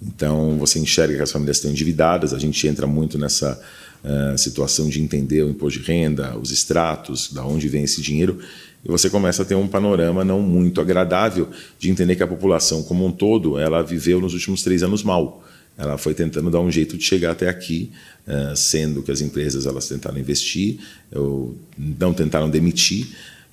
[0.00, 3.60] Então, você enxerga que as famílias estão endividadas, a gente entra muito nessa
[4.04, 8.38] uh, situação de entender o imposto de renda, os extratos, da onde vem esse dinheiro,
[8.84, 12.82] e você começa a ter um panorama não muito agradável de entender que a população
[12.82, 15.44] como um todo, ela viveu nos últimos três anos mal.
[15.76, 17.90] Ela foi tentando dar um jeito de chegar até aqui,
[18.26, 20.78] uh, sendo que as empresas elas tentaram investir,
[21.12, 23.08] ou não tentaram demitir,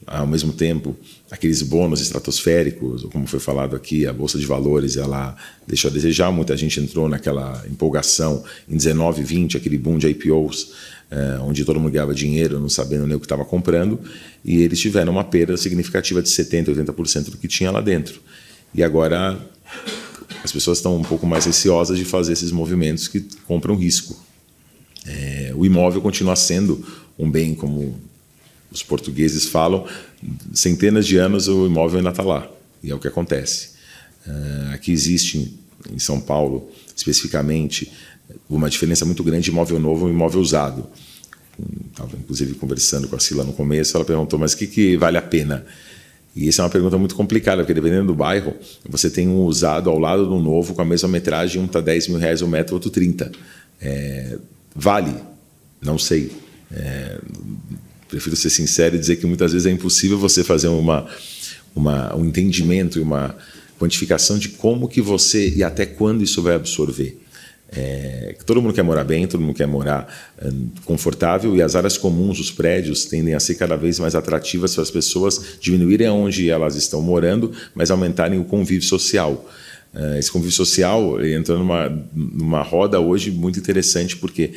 [0.07, 0.95] ao mesmo tempo,
[1.31, 5.35] aqueles bônus estratosféricos, ou como foi falado aqui, a bolsa de valores, ela
[5.67, 6.31] deixou a desejar.
[6.31, 10.73] Muita gente entrou naquela empolgação em 19, 20, aquele boom de IPOs,
[11.09, 13.99] eh, onde todo mundo ganhava dinheiro, não sabendo nem o que estava comprando,
[14.43, 18.21] e eles tiveram uma perda significativa de 70, 80% do que tinha lá dentro.
[18.73, 19.39] E agora
[20.43, 24.23] as pessoas estão um pouco mais receosas de fazer esses movimentos que compram risco.
[25.07, 26.85] É, o imóvel continua sendo
[27.17, 27.99] um bem como
[28.75, 29.85] os portugueses falam,
[30.53, 32.49] centenas de anos o imóvel ainda está lá.
[32.83, 33.69] E é o que acontece.
[34.27, 35.57] Uh, aqui existe,
[35.91, 37.91] em São Paulo, especificamente,
[38.49, 40.87] uma diferença muito grande de imóvel novo e imóvel usado.
[41.89, 45.17] Estava, inclusive, conversando com a Sila no começo, ela perguntou, mas o que, que vale
[45.17, 45.65] a pena?
[46.35, 48.53] E essa é uma pergunta muito complicada, porque dependendo do bairro,
[48.89, 52.09] você tem um usado ao lado do novo com a mesma metragem, um está 10
[52.09, 53.31] mil reais o um metro, outro 30.
[53.81, 54.37] É,
[54.75, 55.15] vale?
[55.81, 56.29] Não sei.
[56.73, 57.19] É,
[58.15, 61.05] prefiro ser sincero e dizer que muitas vezes é impossível você fazer uma,
[61.75, 63.35] uma, um entendimento e uma
[63.77, 67.19] quantificação de como que você e até quando isso vai absorver.
[67.75, 70.49] É, todo mundo quer morar bem, todo mundo quer morar é,
[70.85, 74.83] confortável e as áreas comuns, os prédios, tendem a ser cada vez mais atrativas para
[74.83, 79.51] as pessoas diminuírem onde elas estão morando, mas aumentarem o convívio social.
[79.93, 84.53] É, esse convívio social entra numa, numa roda hoje muito interessante, porque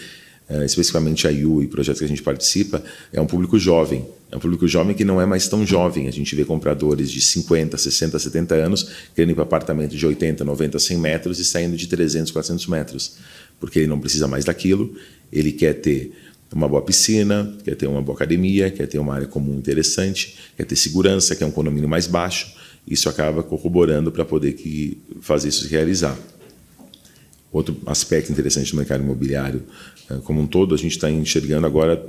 [0.48, 2.82] é, especificamente a IU e projetos que a gente participa,
[3.12, 4.06] é um público jovem.
[4.30, 6.08] É um público jovem que não é mais tão jovem.
[6.08, 10.44] A gente vê compradores de 50, 60, 70 anos querendo ir para apartamento de 80,
[10.44, 13.16] 90, 100 metros e saindo de 300, 400 metros.
[13.60, 14.94] Porque ele não precisa mais daquilo,
[15.32, 16.12] ele quer ter
[16.52, 20.64] uma boa piscina, quer ter uma boa academia, quer ter uma área comum interessante, quer
[20.64, 22.54] ter segurança, quer um condomínio mais baixo.
[22.86, 26.18] Isso acaba corroborando para poder que, fazer isso se realizar.
[27.52, 29.62] Outro aspecto interessante do mercado imobiliário
[30.24, 32.04] como um todo, a gente está enxergando agora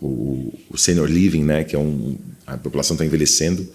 [0.00, 3.66] o, o senior living, né, que é um a população está envelhecendo,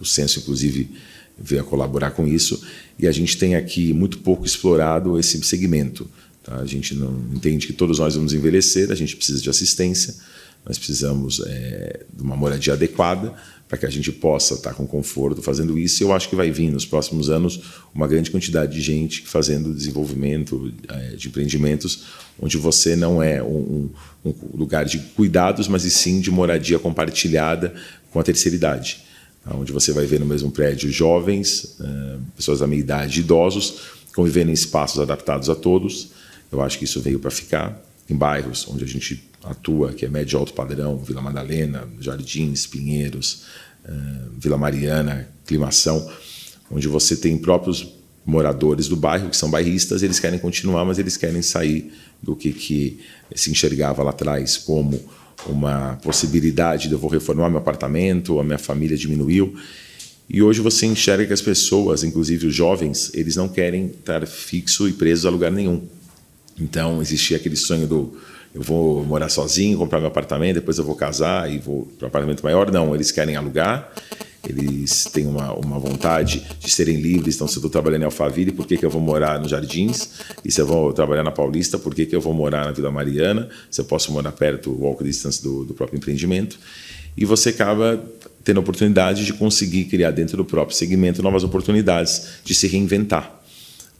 [0.00, 0.90] o censo inclusive
[1.38, 2.60] veio a colaborar com isso,
[2.98, 6.08] e a gente tem aqui muito pouco explorado esse segmento.
[6.42, 6.56] Tá?
[6.56, 10.14] A gente não entende que todos nós vamos envelhecer, a gente precisa de assistência,
[10.64, 13.34] nós precisamos é, de uma moradia adequada
[13.68, 16.02] para que a gente possa estar com conforto fazendo isso.
[16.02, 17.60] Eu acho que vai vir nos próximos anos
[17.94, 22.04] uma grande quantidade de gente fazendo desenvolvimento é, de empreendimentos
[22.40, 23.90] onde você não é um,
[24.24, 27.74] um, lugar de cuidados, mas e sim de moradia compartilhada
[28.10, 29.02] com a terceira idade.
[29.46, 33.76] Onde você vai ver no mesmo prédio jovens, é, pessoas da meia idade, idosos,
[34.14, 36.10] convivendo em espaços adaptados a todos.
[36.50, 40.08] Eu acho que isso veio para ficar em bairros onde a gente atua, que é
[40.08, 43.44] médio alto padrão, Vila Madalena, Jardins, Pinheiros,
[43.84, 46.10] uh, Vila Mariana, Climação,
[46.70, 51.16] onde você tem próprios moradores do bairro que são bairristas, eles querem continuar, mas eles
[51.16, 53.00] querem sair do que, que
[53.34, 54.98] se enxergava lá atrás como
[55.46, 59.54] uma possibilidade de eu vou reformar meu apartamento, a minha família diminuiu.
[60.28, 64.88] E hoje você enxerga que as pessoas, inclusive os jovens, eles não querem estar fixo
[64.88, 65.82] e presos a lugar nenhum.
[66.58, 68.16] Então existia aquele sonho do
[68.54, 72.08] eu vou morar sozinho, comprar meu apartamento, depois eu vou casar e vou para um
[72.08, 72.70] apartamento maior.
[72.70, 73.92] Não, eles querem alugar,
[74.48, 77.34] eles têm uma, uma vontade de serem livres.
[77.34, 80.10] Então, se eu estou trabalhando em Alphaville, por que, que eu vou morar nos Jardins?
[80.44, 82.92] E se eu vou trabalhar na Paulista, por que, que eu vou morar na Vila
[82.92, 83.48] Mariana?
[83.68, 86.56] Se eu posso morar perto, walk distance do, do próprio empreendimento.
[87.16, 88.00] E você acaba
[88.44, 93.42] tendo a oportunidade de conseguir criar dentro do próprio segmento novas oportunidades de se reinventar.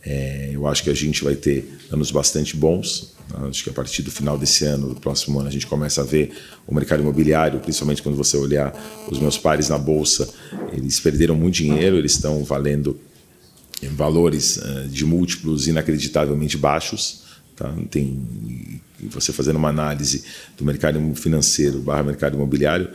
[0.07, 3.14] É, eu acho que a gente vai ter anos bastante bons
[3.49, 6.05] Acho que a partir do final desse ano, do próximo ano, a gente começa a
[6.05, 6.33] ver
[6.66, 8.72] o mercado imobiliário, principalmente quando você olhar
[9.11, 10.29] os meus pares na bolsa,
[10.72, 12.99] eles perderam muito dinheiro, eles estão valendo
[13.83, 17.25] em valores uh, de múltiplos inacreditavelmente baixos.
[17.57, 17.72] Tá?
[17.91, 20.25] Tem você fazendo uma análise
[20.57, 22.91] do mercado financeiro barra mercado imobiliário,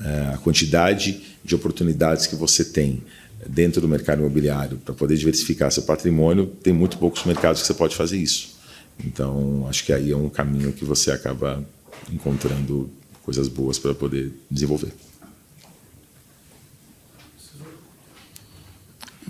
[0.00, 3.02] uh, a quantidade de oportunidades que você tem
[3.46, 7.74] dentro do mercado imobiliário para poder diversificar seu patrimônio, tem muito poucos mercados que você
[7.74, 8.55] pode fazer isso.
[9.04, 11.64] Então, acho que aí é um caminho que você acaba
[12.10, 12.90] encontrando
[13.22, 14.92] coisas boas para poder desenvolver.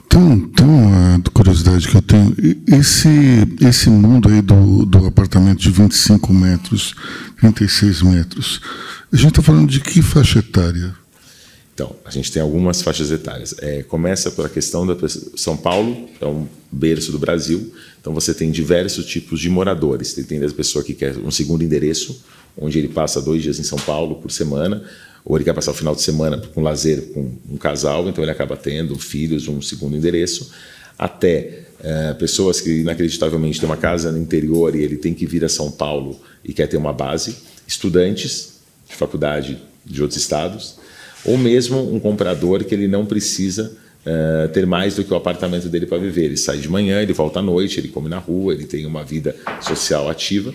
[0.06, 0.68] Então, então
[1.14, 2.34] a curiosidade que eu tenho,
[2.66, 3.08] esse,
[3.60, 6.94] esse mundo aí do, do apartamento de 25 metros,
[7.40, 8.60] 36 metros,
[9.12, 10.94] a gente está falando de que faixa etária?
[11.76, 13.54] Então, a gente tem algumas faixas etárias.
[13.58, 14.96] É, começa pela questão da
[15.36, 17.70] São Paulo, é um berço do Brasil,
[18.00, 20.14] então você tem diversos tipos de moradores.
[20.14, 22.24] Tem, tem a pessoa que quer um segundo endereço,
[22.56, 24.82] onde ele passa dois dias em São Paulo por semana,
[25.22, 28.30] ou ele quer passar o final de semana com lazer com um casal, então ele
[28.30, 30.50] acaba tendo filhos, um segundo endereço,
[30.98, 35.44] até é, pessoas que inacreditavelmente têm uma casa no interior e ele tem que vir
[35.44, 37.36] a São Paulo e quer ter uma base,
[37.68, 40.86] estudantes de faculdade de outros estados,
[41.26, 43.72] ou mesmo um comprador que ele não precisa
[44.06, 46.24] uh, ter mais do que o apartamento dele para viver.
[46.24, 49.04] Ele sai de manhã, ele volta à noite, ele come na rua, ele tem uma
[49.04, 50.54] vida social ativa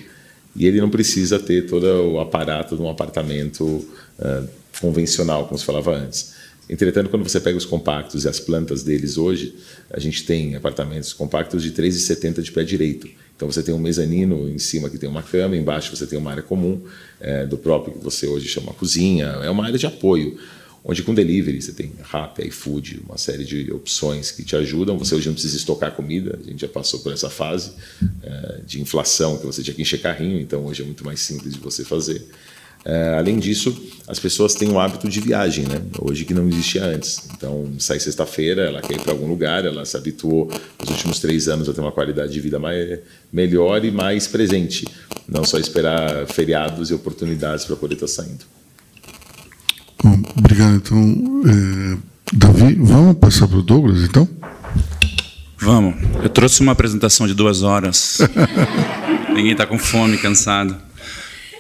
[0.55, 4.47] e ele não precisa ter todo o aparato de um apartamento uh,
[4.79, 6.33] convencional, como se falava antes.
[6.69, 9.55] Entretanto, quando você pega os compactos e as plantas deles hoje,
[9.89, 13.09] a gente tem apartamentos compactos de 3,70 de pé direito.
[13.35, 16.31] Então você tem um mezanino em cima que tem uma cama, embaixo você tem uma
[16.31, 16.81] área comum
[17.19, 19.25] é, do próprio que você hoje chama cozinha.
[19.43, 20.37] É uma área de apoio
[20.83, 24.97] onde com delivery você tem Rappi, iFood, uma série de opções que te ajudam.
[24.97, 27.71] Você hoje não precisa estocar comida, a gente já passou por essa fase
[28.23, 31.53] é, de inflação que você tinha que encher carrinho, então hoje é muito mais simples
[31.53, 32.25] de você fazer.
[32.83, 35.79] É, além disso, as pessoas têm o hábito de viagem, né?
[35.99, 37.29] Hoje que não existia antes.
[37.31, 41.47] Então, sai sexta-feira, ela quer ir para algum lugar, ela se habituou nos últimos três
[41.47, 42.99] anos a ter uma qualidade de vida mais,
[43.31, 44.87] melhor e mais presente.
[45.27, 48.60] Não só esperar feriados e oportunidades para poder estar tá saindo.
[50.03, 50.75] Bom, obrigado.
[50.75, 51.97] Então, é,
[52.33, 54.27] Davi, vamos passar para o Douglas, então?
[55.59, 55.95] Vamos.
[56.23, 58.17] Eu trouxe uma apresentação de duas horas.
[59.29, 60.75] Ninguém está com fome, cansado.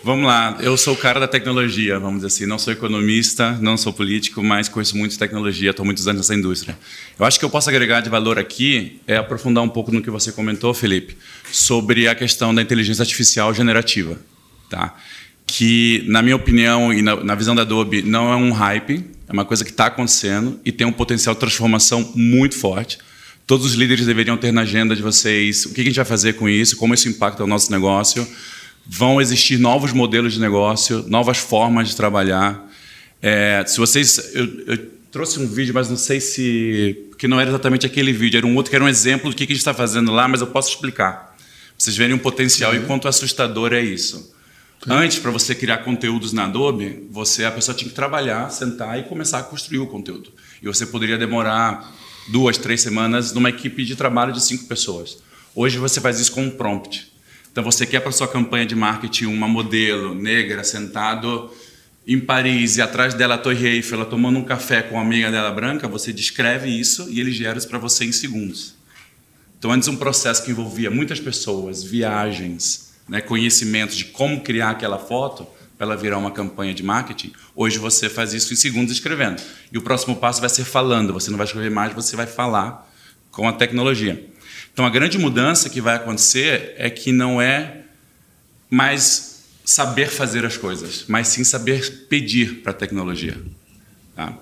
[0.03, 0.57] Vamos lá.
[0.59, 2.45] Eu sou o cara da tecnologia, vamos dizer assim.
[2.47, 5.69] Não sou economista, não sou político, mas conheço muito tecnologia.
[5.69, 6.75] Estou muitos anos nessa indústria.
[7.19, 10.09] Eu acho que eu posso agregar de valor aqui é aprofundar um pouco no que
[10.09, 11.15] você comentou, Felipe,
[11.51, 14.17] sobre a questão da inteligência artificial generativa,
[14.67, 14.95] tá?
[15.51, 19.33] Que, na minha opinião e na, na visão da Adobe, não é um hype, é
[19.33, 22.97] uma coisa que está acontecendo e tem um potencial de transformação muito forte.
[23.45, 26.33] Todos os líderes deveriam ter na agenda de vocês o que a gente vai fazer
[26.33, 28.25] com isso, como isso impacta o nosso negócio.
[28.87, 32.71] Vão existir novos modelos de negócio, novas formas de trabalhar.
[33.21, 34.77] É, se vocês, eu, eu,
[35.11, 38.55] trouxe um vídeo, mas não sei se que não era exatamente aquele vídeo, era um
[38.55, 40.69] outro que era um exemplo do que a gente está fazendo lá, mas eu posso
[40.69, 41.13] explicar.
[41.15, 41.35] Pra
[41.77, 44.31] vocês verem o potencial e quanto assustador é isso.
[44.87, 49.03] Antes, para você criar conteúdos na Adobe, você a pessoa tinha que trabalhar, sentar e
[49.03, 50.33] começar a construir o conteúdo.
[50.61, 51.93] E você poderia demorar
[52.29, 55.19] duas, três semanas numa equipe de trabalho de cinco pessoas.
[55.53, 57.11] Hoje você faz isso com um prompt.
[57.51, 61.51] Então você quer para sua campanha de marketing uma modelo negra sentado
[62.07, 65.29] em Paris e atrás dela a Torre Eiffel, ela tomando um café com uma amiga
[65.29, 68.73] dela branca, você descreve isso e ele gera isso para você em segundos.
[69.59, 74.97] Então antes um processo que envolvia muitas pessoas, viagens, né, conhecimento de como criar aquela
[74.97, 75.45] foto
[75.77, 79.41] para ela virar uma campanha de marketing, hoje você faz isso em segundos escrevendo.
[79.69, 82.89] E o próximo passo vai ser falando, você não vai escrever mais, você vai falar
[83.29, 84.25] com a tecnologia.
[84.71, 87.81] Então a grande mudança que vai acontecer é que não é
[88.69, 93.37] mais saber fazer as coisas, mas sim saber pedir para a tecnologia.
[94.15, 94.37] Tá?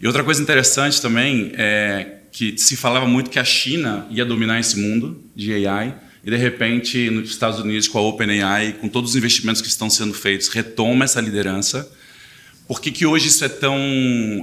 [0.00, 4.58] E outra coisa interessante também é que se falava muito que a China ia dominar
[4.58, 9.10] esse mundo de AI, e de repente nos Estados Unidos com a OpenAI, com todos
[9.10, 11.88] os investimentos que estão sendo feitos, retoma essa liderança.
[12.66, 13.78] Por que, que hoje isso é tão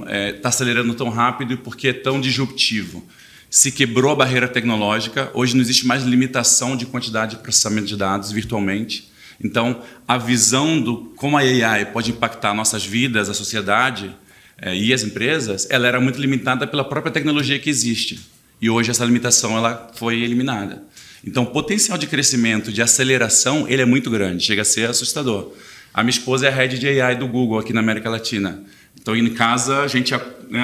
[0.00, 3.06] está é, tá acelerando tão rápido e por que é tão disruptivo?
[3.50, 7.96] Se quebrou a barreira tecnológica, hoje não existe mais limitação de quantidade de processamento de
[7.96, 9.12] dados virtualmente.
[9.42, 14.10] Então, a visão do como a AI pode impactar nossas vidas, a sociedade
[14.56, 18.20] é, e as empresas, ela era muito limitada pela própria tecnologia que existe.
[18.60, 20.82] E hoje essa limitação ela foi eliminada.
[21.26, 25.52] Então, o potencial de crescimento, de aceleração, ele é muito grande, chega a ser assustador.
[25.92, 28.62] A minha esposa é head de AI do Google aqui na América Latina.
[29.00, 30.12] Então, em casa, a gente
[30.50, 30.62] né,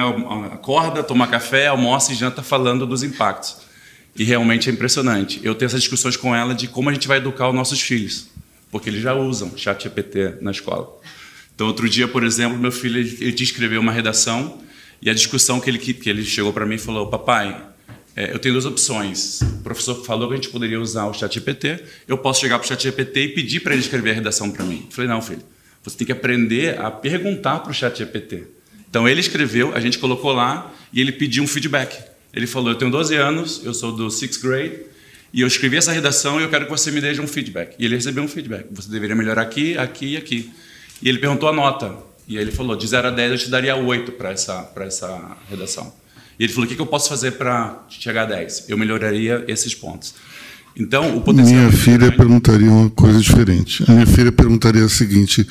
[0.51, 3.57] acorda, toma café, almoça e janta falando dos impactos.
[4.15, 5.39] E realmente é impressionante.
[5.43, 8.27] Eu tenho essas discussões com ela de como a gente vai educar os nossos filhos,
[8.69, 10.99] porque eles já usam chat GPT na escola.
[11.55, 14.59] Então, outro dia, por exemplo, meu filho ele, escreveu uma redação
[15.01, 17.55] e a discussão que ele, que ele chegou para mim e falou: Papai,
[18.15, 19.41] é, eu tenho duas opções.
[19.41, 21.83] O professor falou que a gente poderia usar o chat GPT.
[22.07, 24.65] Eu posso chegar para o chat GPT e pedir para ele escrever a redação para
[24.65, 24.85] mim.
[24.85, 25.41] Eu falei: Não, filho.
[25.83, 28.43] Você tem que aprender a perguntar para o chat GPT.
[28.89, 31.97] Então, ele escreveu, a gente colocou lá e ele pediu um feedback.
[32.33, 34.91] Ele falou: Eu tenho 12 anos, eu sou do sixth grade.
[35.33, 37.75] E eu escrevi essa redação e eu quero que você me dê um feedback.
[37.79, 38.65] E ele recebeu um feedback.
[38.71, 40.51] Você deveria melhorar aqui, aqui e aqui.
[41.01, 41.97] E ele perguntou a nota.
[42.27, 46.00] E ele falou: de 0 a 10 eu te daria 8 para essa, essa redação.
[46.41, 48.65] E ele falou: o que, que eu posso fazer para chegar a 10?
[48.67, 50.15] Eu melhoraria esses pontos.
[50.75, 51.59] Então, o potencial.
[51.59, 52.17] Minha filha grande.
[52.17, 53.83] perguntaria uma coisa diferente.
[53.87, 55.47] A minha filha perguntaria o seguinte: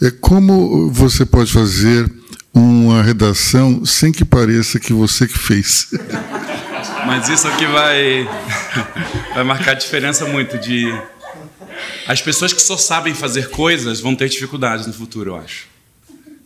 [0.00, 2.10] é, como você pode fazer
[2.54, 5.88] uma redação sem que pareça que você que fez?
[7.06, 8.26] Mas isso aqui vai,
[9.34, 10.90] vai marcar a diferença muito de.
[12.06, 15.71] As pessoas que só sabem fazer coisas vão ter dificuldades no futuro, eu acho.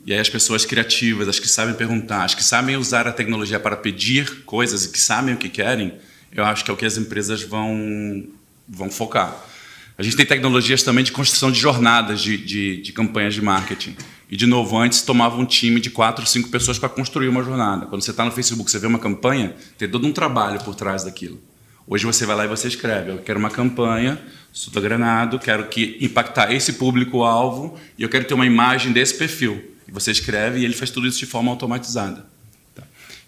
[0.06, 3.58] E aí as pessoas criativas, as que sabem perguntar, as que sabem usar a tecnologia
[3.58, 5.94] para pedir coisas e que sabem o que querem,
[6.30, 8.24] eu acho que é o que as empresas vão,
[8.68, 9.36] vão focar.
[9.98, 13.96] A gente tem tecnologias também de construção de jornadas de, de, de campanhas de marketing.
[14.30, 17.86] E, de novo, antes tomava um time de quatro, cinco pessoas para construir uma jornada.
[17.86, 21.02] Quando você está no Facebook, você vê uma campanha, tem todo um trabalho por trás
[21.02, 21.40] daquilo.
[21.84, 24.20] Hoje você vai lá e você escreve: Eu quero uma campanha,
[24.52, 29.75] sou granado, quero que impactar esse público-alvo e eu quero ter uma imagem desse perfil.
[29.92, 32.26] Você escreve e ele faz tudo isso de forma automatizada.
[32.74, 32.82] Tá?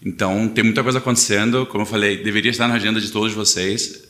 [0.04, 1.66] Então, tem muita coisa acontecendo.
[1.66, 4.08] Como eu falei, deveria estar na agenda de todos vocês.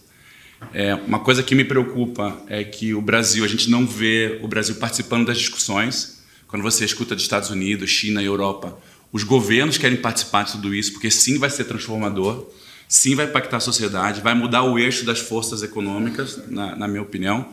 [0.72, 4.48] É, uma coisa que me preocupa é que o Brasil, a gente não vê o
[4.48, 6.22] Brasil participando das discussões.
[6.46, 8.78] Quando você escuta dos Estados Unidos, China e Europa,
[9.12, 12.50] os governos querem participar de tudo isso, porque sim vai ser transformador,
[12.88, 17.02] sim vai impactar a sociedade, vai mudar o eixo das forças econômicas, na, na minha
[17.02, 17.48] opinião.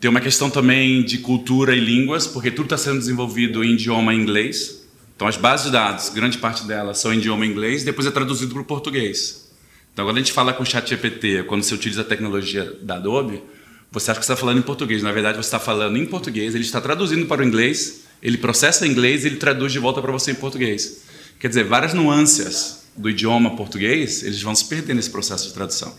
[0.00, 4.14] Tem uma questão também de cultura e línguas, porque tudo está sendo desenvolvido em idioma
[4.14, 4.86] inglês.
[5.16, 8.52] Então, as bases de dados, grande parte delas são em idioma inglês, depois é traduzido
[8.52, 9.50] para o português.
[9.92, 12.94] Então, quando a gente fala com o chat GPT, quando você utiliza a tecnologia da
[12.94, 13.42] Adobe,
[13.90, 15.02] você acha que está falando em português.
[15.02, 18.86] Na verdade, você está falando em português, ele está traduzindo para o inglês, ele processa
[18.86, 21.02] em inglês e ele traduz de volta para você em português.
[21.40, 25.92] Quer dizer, várias nuances do idioma português, eles vão se perder nesse processo de tradução.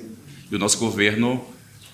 [0.50, 1.44] E o nosso governo,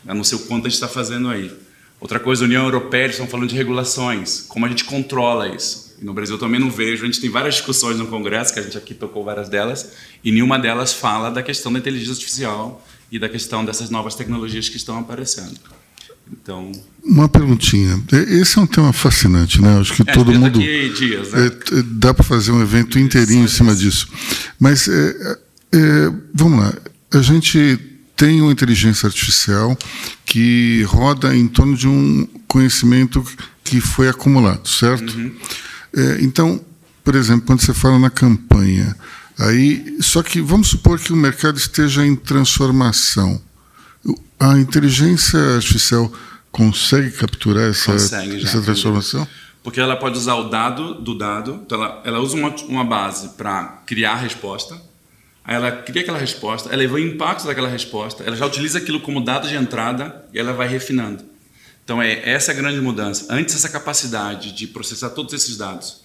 [0.07, 1.51] eu não sei o quanto a gente está fazendo aí.
[1.99, 5.95] Outra coisa, a União Europeia, eles estão falando de regulações, como a gente controla isso.
[6.01, 8.63] E no Brasil também não vejo, a gente tem várias discussões no Congresso, que a
[8.63, 9.93] gente aqui tocou várias delas,
[10.23, 14.67] e nenhuma delas fala da questão da inteligência artificial e da questão dessas novas tecnologias
[14.67, 15.57] que estão aparecendo.
[16.31, 16.71] Então,
[17.03, 18.03] uma perguntinha.
[18.11, 19.79] Esse é um tema fascinante, né?
[19.79, 21.45] Acho que é, todo mundo dias, né?
[21.47, 24.09] é, dá para fazer um evento inteirinho em cima disso.
[24.59, 25.37] Mas é,
[25.71, 26.73] é, vamos lá.
[27.13, 27.79] A gente
[28.15, 29.77] tem uma inteligência artificial
[30.25, 33.23] que roda em torno de um conhecimento
[33.63, 35.11] que foi acumulado, certo?
[35.11, 35.35] Uhum.
[35.95, 36.63] É, então,
[37.03, 38.95] por exemplo, quando você fala na campanha,
[39.39, 43.41] aí, só que vamos supor que o mercado esteja em transformação.
[44.39, 46.11] A inteligência artificial
[46.51, 49.27] consegue capturar essa, consegue essa transformação?
[49.63, 53.29] Porque ela pode usar o dado do dado, então ela, ela usa uma, uma base
[53.29, 54.79] para criar a resposta,
[55.45, 58.99] Aí ela cria aquela resposta, ela vê o impacto daquela resposta, ela já utiliza aquilo
[58.99, 61.23] como dado de entrada e ela vai refinando.
[61.83, 63.27] Então é essa é a grande mudança.
[63.29, 66.01] Antes essa capacidade de processar todos esses dados,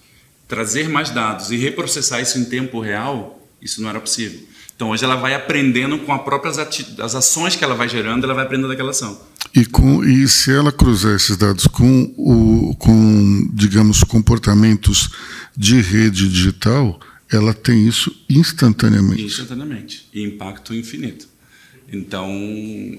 [0.47, 4.39] trazer mais dados e reprocessar isso em tempo real, isso não era possível.
[4.75, 8.35] Então hoje ela vai aprendendo com as próprias as ações que ela vai gerando, ela
[8.35, 9.19] vai aprendendo daquela ação.
[9.55, 15.09] E, com, e se ela cruzar esses dados com, o, com digamos, comportamentos
[15.57, 16.99] de rede digital,
[17.31, 19.23] ela tem isso instantaneamente.
[19.23, 20.07] Instantaneamente.
[20.13, 21.27] E impacto infinito.
[21.91, 22.29] Então,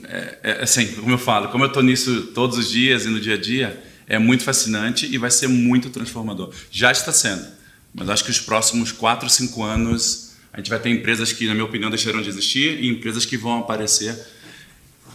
[0.05, 3.21] é, é, assim, como eu falo, como eu estou nisso todos os dias e no
[3.21, 6.53] dia a dia, é muito fascinante e vai ser muito transformador.
[6.71, 7.47] Já está sendo,
[7.95, 11.55] mas acho que os próximos 4, 5 anos a gente vai ter empresas que, na
[11.55, 14.19] minha opinião, deixarão de existir e empresas que vão aparecer.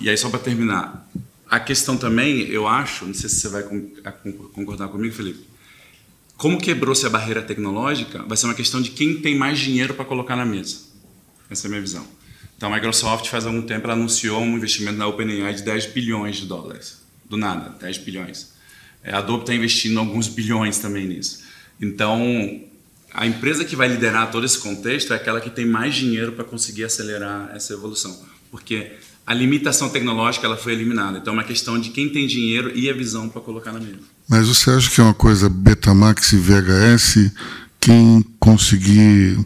[0.01, 1.07] E aí, só para terminar,
[1.47, 3.63] a questão também, eu acho, não sei se você vai
[4.53, 5.46] concordar comigo, Felipe,
[6.37, 10.05] como quebrou-se a barreira tecnológica, vai ser uma questão de quem tem mais dinheiro para
[10.05, 10.77] colocar na mesa.
[11.49, 12.05] Essa é a minha visão.
[12.55, 16.45] Então, a Microsoft, faz algum tempo, anunciou um investimento na OpenAI de 10 bilhões de
[16.45, 17.01] dólares.
[17.27, 18.53] Do nada, 10 bilhões.
[19.03, 21.43] É, a Adobe está investindo alguns bilhões também nisso.
[21.81, 22.61] Então,
[23.13, 26.43] a empresa que vai liderar todo esse contexto é aquela que tem mais dinheiro para
[26.43, 28.19] conseguir acelerar essa evolução.
[28.51, 28.93] Porque
[29.27, 31.17] a limitação tecnológica ela foi eliminada.
[31.17, 33.99] Então, é uma questão de quem tem dinheiro e a visão para colocar na mesa.
[34.25, 37.31] Mas você acha que é uma coisa Betamax e VHS?
[37.77, 39.37] Quem conseguir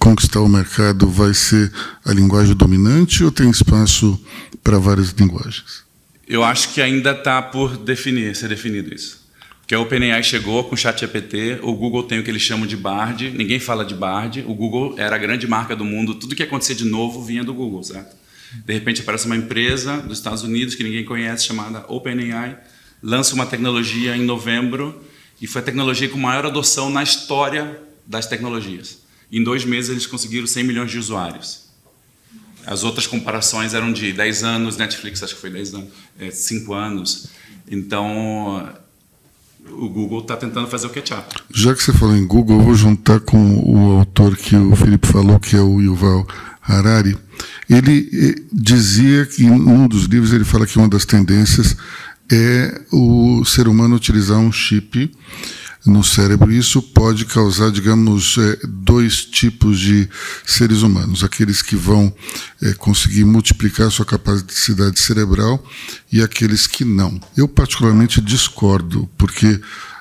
[0.00, 1.70] conquistar o mercado vai ser
[2.04, 4.20] a linguagem dominante ou tem espaço
[4.64, 5.84] para várias linguagens?
[6.26, 9.20] Eu acho que ainda está por definir, ser definido isso.
[9.60, 12.76] Porque a OpenAI chegou com o ChatGPT, o Google tem o que eles chamam de
[12.76, 16.42] Bard, ninguém fala de Bard, o Google era a grande marca do mundo, tudo que
[16.42, 18.18] acontecia de novo vinha do Google, certo?
[18.64, 22.58] De repente aparece uma empresa dos Estados Unidos que ninguém conhece, chamada OpenAI,
[23.02, 25.02] lança uma tecnologia em novembro,
[25.40, 28.98] e foi a tecnologia com maior adoção na história das tecnologias.
[29.32, 31.70] Em dois meses eles conseguiram 100 milhões de usuários.
[32.66, 35.88] As outras comparações eram de 10 anos, Netflix acho que foi 10 anos,
[36.18, 37.28] é, 5 anos.
[37.70, 38.68] Então,
[39.68, 41.36] o Google está tentando fazer o catch-up.
[41.54, 45.06] Já que você falou em Google, eu vou juntar com o autor que o Felipe
[45.06, 46.26] falou, que é o Yuval
[46.60, 47.16] Harari.
[47.70, 51.76] Ele eh, dizia que, em um dos livros, ele fala que uma das tendências
[52.30, 55.10] é o ser humano utilizar um chip
[55.86, 56.52] no cérebro.
[56.52, 60.08] Isso pode causar, digamos, é, dois tipos de
[60.44, 62.12] seres humanos: aqueles que vão
[62.60, 65.64] é, conseguir multiplicar sua capacidade cerebral
[66.12, 67.20] e aqueles que não.
[67.36, 69.60] Eu, particularmente, discordo, porque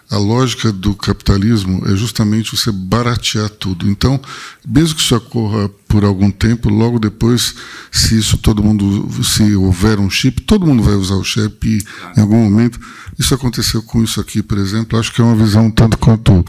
[0.10, 3.88] a lógica do capitalismo é justamente você baratear tudo.
[3.88, 4.20] Então,
[4.68, 7.54] mesmo que isso ocorra por algum tempo, logo depois,
[7.92, 11.86] se isso todo mundo, se houver um chip, todo mundo vai usar o chip
[12.18, 12.80] em algum momento.
[13.20, 14.98] Isso aconteceu com isso aqui, por exemplo.
[14.98, 16.44] Acho que é uma visão tanto quanto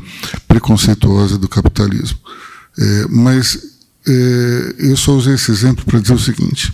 [0.48, 2.18] preconceituosa do capitalismo.
[2.78, 3.58] É, mas
[4.06, 6.72] é, eu só usei esse exemplo para dizer o seguinte: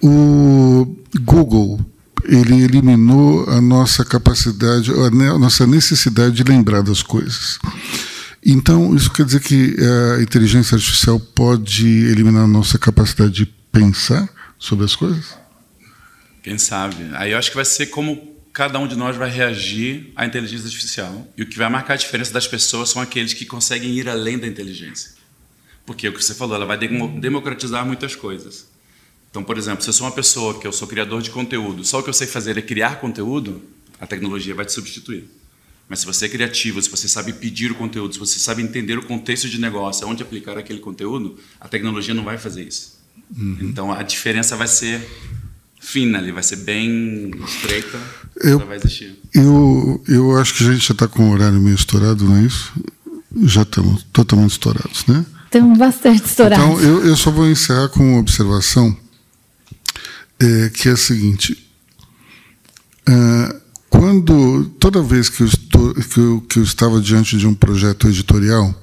[0.00, 1.84] o Google
[2.24, 7.58] ele eliminou a nossa capacidade, a nossa necessidade de lembrar das coisas.
[8.44, 9.76] Então, isso quer dizer que
[10.18, 15.36] a inteligência artificial pode eliminar a nossa capacidade de pensar sobre as coisas?
[16.42, 17.10] Quem sabe?
[17.14, 20.66] Aí eu acho que vai ser como cada um de nós vai reagir à inteligência
[20.66, 21.26] artificial.
[21.36, 24.38] E o que vai marcar a diferença das pessoas são aqueles que conseguem ir além
[24.38, 25.12] da inteligência.
[25.86, 28.66] Porque é o que você falou, ela vai democratizar muitas coisas.
[29.34, 31.98] Então, por exemplo, se eu sou uma pessoa que eu sou criador de conteúdo, só
[31.98, 33.60] o que eu sei fazer é criar conteúdo,
[33.98, 35.28] a tecnologia vai te substituir.
[35.88, 38.96] Mas se você é criativo, se você sabe pedir o conteúdo, se você sabe entender
[38.96, 42.96] o contexto de negócio, onde aplicar aquele conteúdo, a tecnologia não vai fazer isso.
[43.36, 43.58] Uhum.
[43.60, 45.04] Então a diferença vai ser
[45.80, 48.00] fina ali, vai ser bem estreita,
[48.36, 49.18] eu, vai existir.
[49.34, 52.42] Eu, eu acho que a gente já está com o horário meio estourado, não é
[52.42, 52.72] isso?
[53.42, 55.26] Já estamos totalmente estourados, né?
[55.46, 56.64] Estamos bastante estourados.
[56.64, 58.96] Então eu, eu só vou encerrar com uma observação
[60.40, 61.70] é, que é a seguinte:
[63.06, 63.56] é,
[63.88, 68.08] quando toda vez que eu, estou, que, eu, que eu estava diante de um projeto
[68.08, 68.74] editorial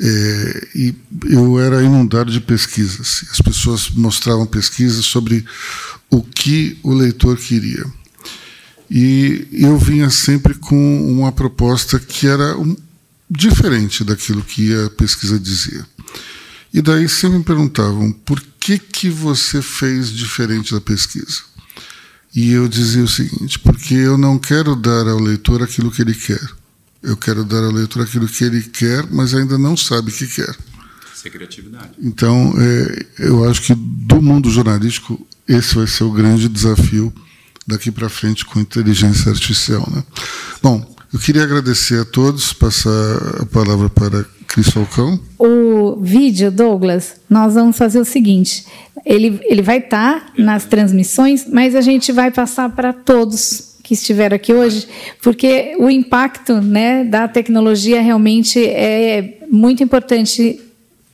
[0.00, 0.94] é, e
[1.30, 5.44] eu era inundado de pesquisas, as pessoas mostravam pesquisas sobre
[6.10, 7.84] o que o leitor queria.
[8.90, 12.76] E eu vinha sempre com uma proposta que era um,
[13.30, 15.86] diferente daquilo que a pesquisa dizia.
[16.72, 21.42] E daí sempre me perguntavam por que, que você fez diferente da pesquisa?
[22.34, 26.14] E eu dizia o seguinte: porque eu não quero dar ao leitor aquilo que ele
[26.14, 26.40] quer.
[27.02, 30.26] Eu quero dar ao leitor aquilo que ele quer, mas ainda não sabe o que
[30.26, 30.56] quer.
[31.14, 31.90] Isso é criatividade.
[32.00, 37.12] Então, é, eu acho que do mundo jornalístico, esse vai ser o grande desafio
[37.66, 39.86] daqui para frente com inteligência artificial.
[39.94, 40.02] Né?
[40.62, 42.90] Bom, eu queria agradecer a todos, passar
[43.40, 45.16] a palavra para Cris Falcão.
[45.38, 48.66] O vídeo, Douglas, nós vamos fazer o seguinte:
[49.06, 53.94] ele, ele vai estar tá nas transmissões, mas a gente vai passar para todos que
[53.94, 54.88] estiveram aqui hoje,
[55.22, 60.60] porque o impacto né, da tecnologia realmente é muito importante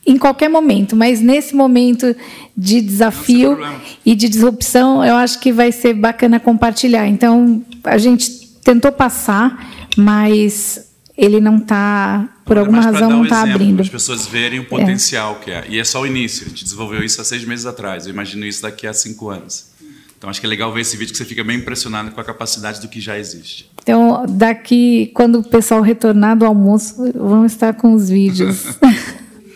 [0.07, 2.15] em qualquer momento, mas nesse momento
[2.57, 3.55] de desafio
[4.03, 7.07] e de disrupção, eu acho que vai ser bacana compartilhar.
[7.07, 13.23] Então, a gente tentou passar mas ele não está, por é alguma razão, um não
[13.23, 13.75] está abrindo.
[13.75, 15.43] Para as pessoas verem o potencial é.
[15.43, 15.65] que é.
[15.69, 16.45] E é só o início.
[16.45, 18.05] A gente desenvolveu isso há seis meses atrás.
[18.05, 19.71] Eu imagino isso daqui a cinco anos.
[20.17, 22.23] Então acho que é legal ver esse vídeo que você fica bem impressionado com a
[22.23, 23.69] capacidade do que já existe.
[23.81, 28.65] Então, daqui, quando o pessoal retornar do almoço, vamos estar com os vídeos.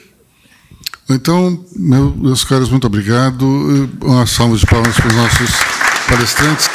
[1.07, 3.45] então, meus caros, muito obrigado.
[4.03, 5.51] Uma salva de palmas para os nossos
[6.09, 6.74] palestrantes.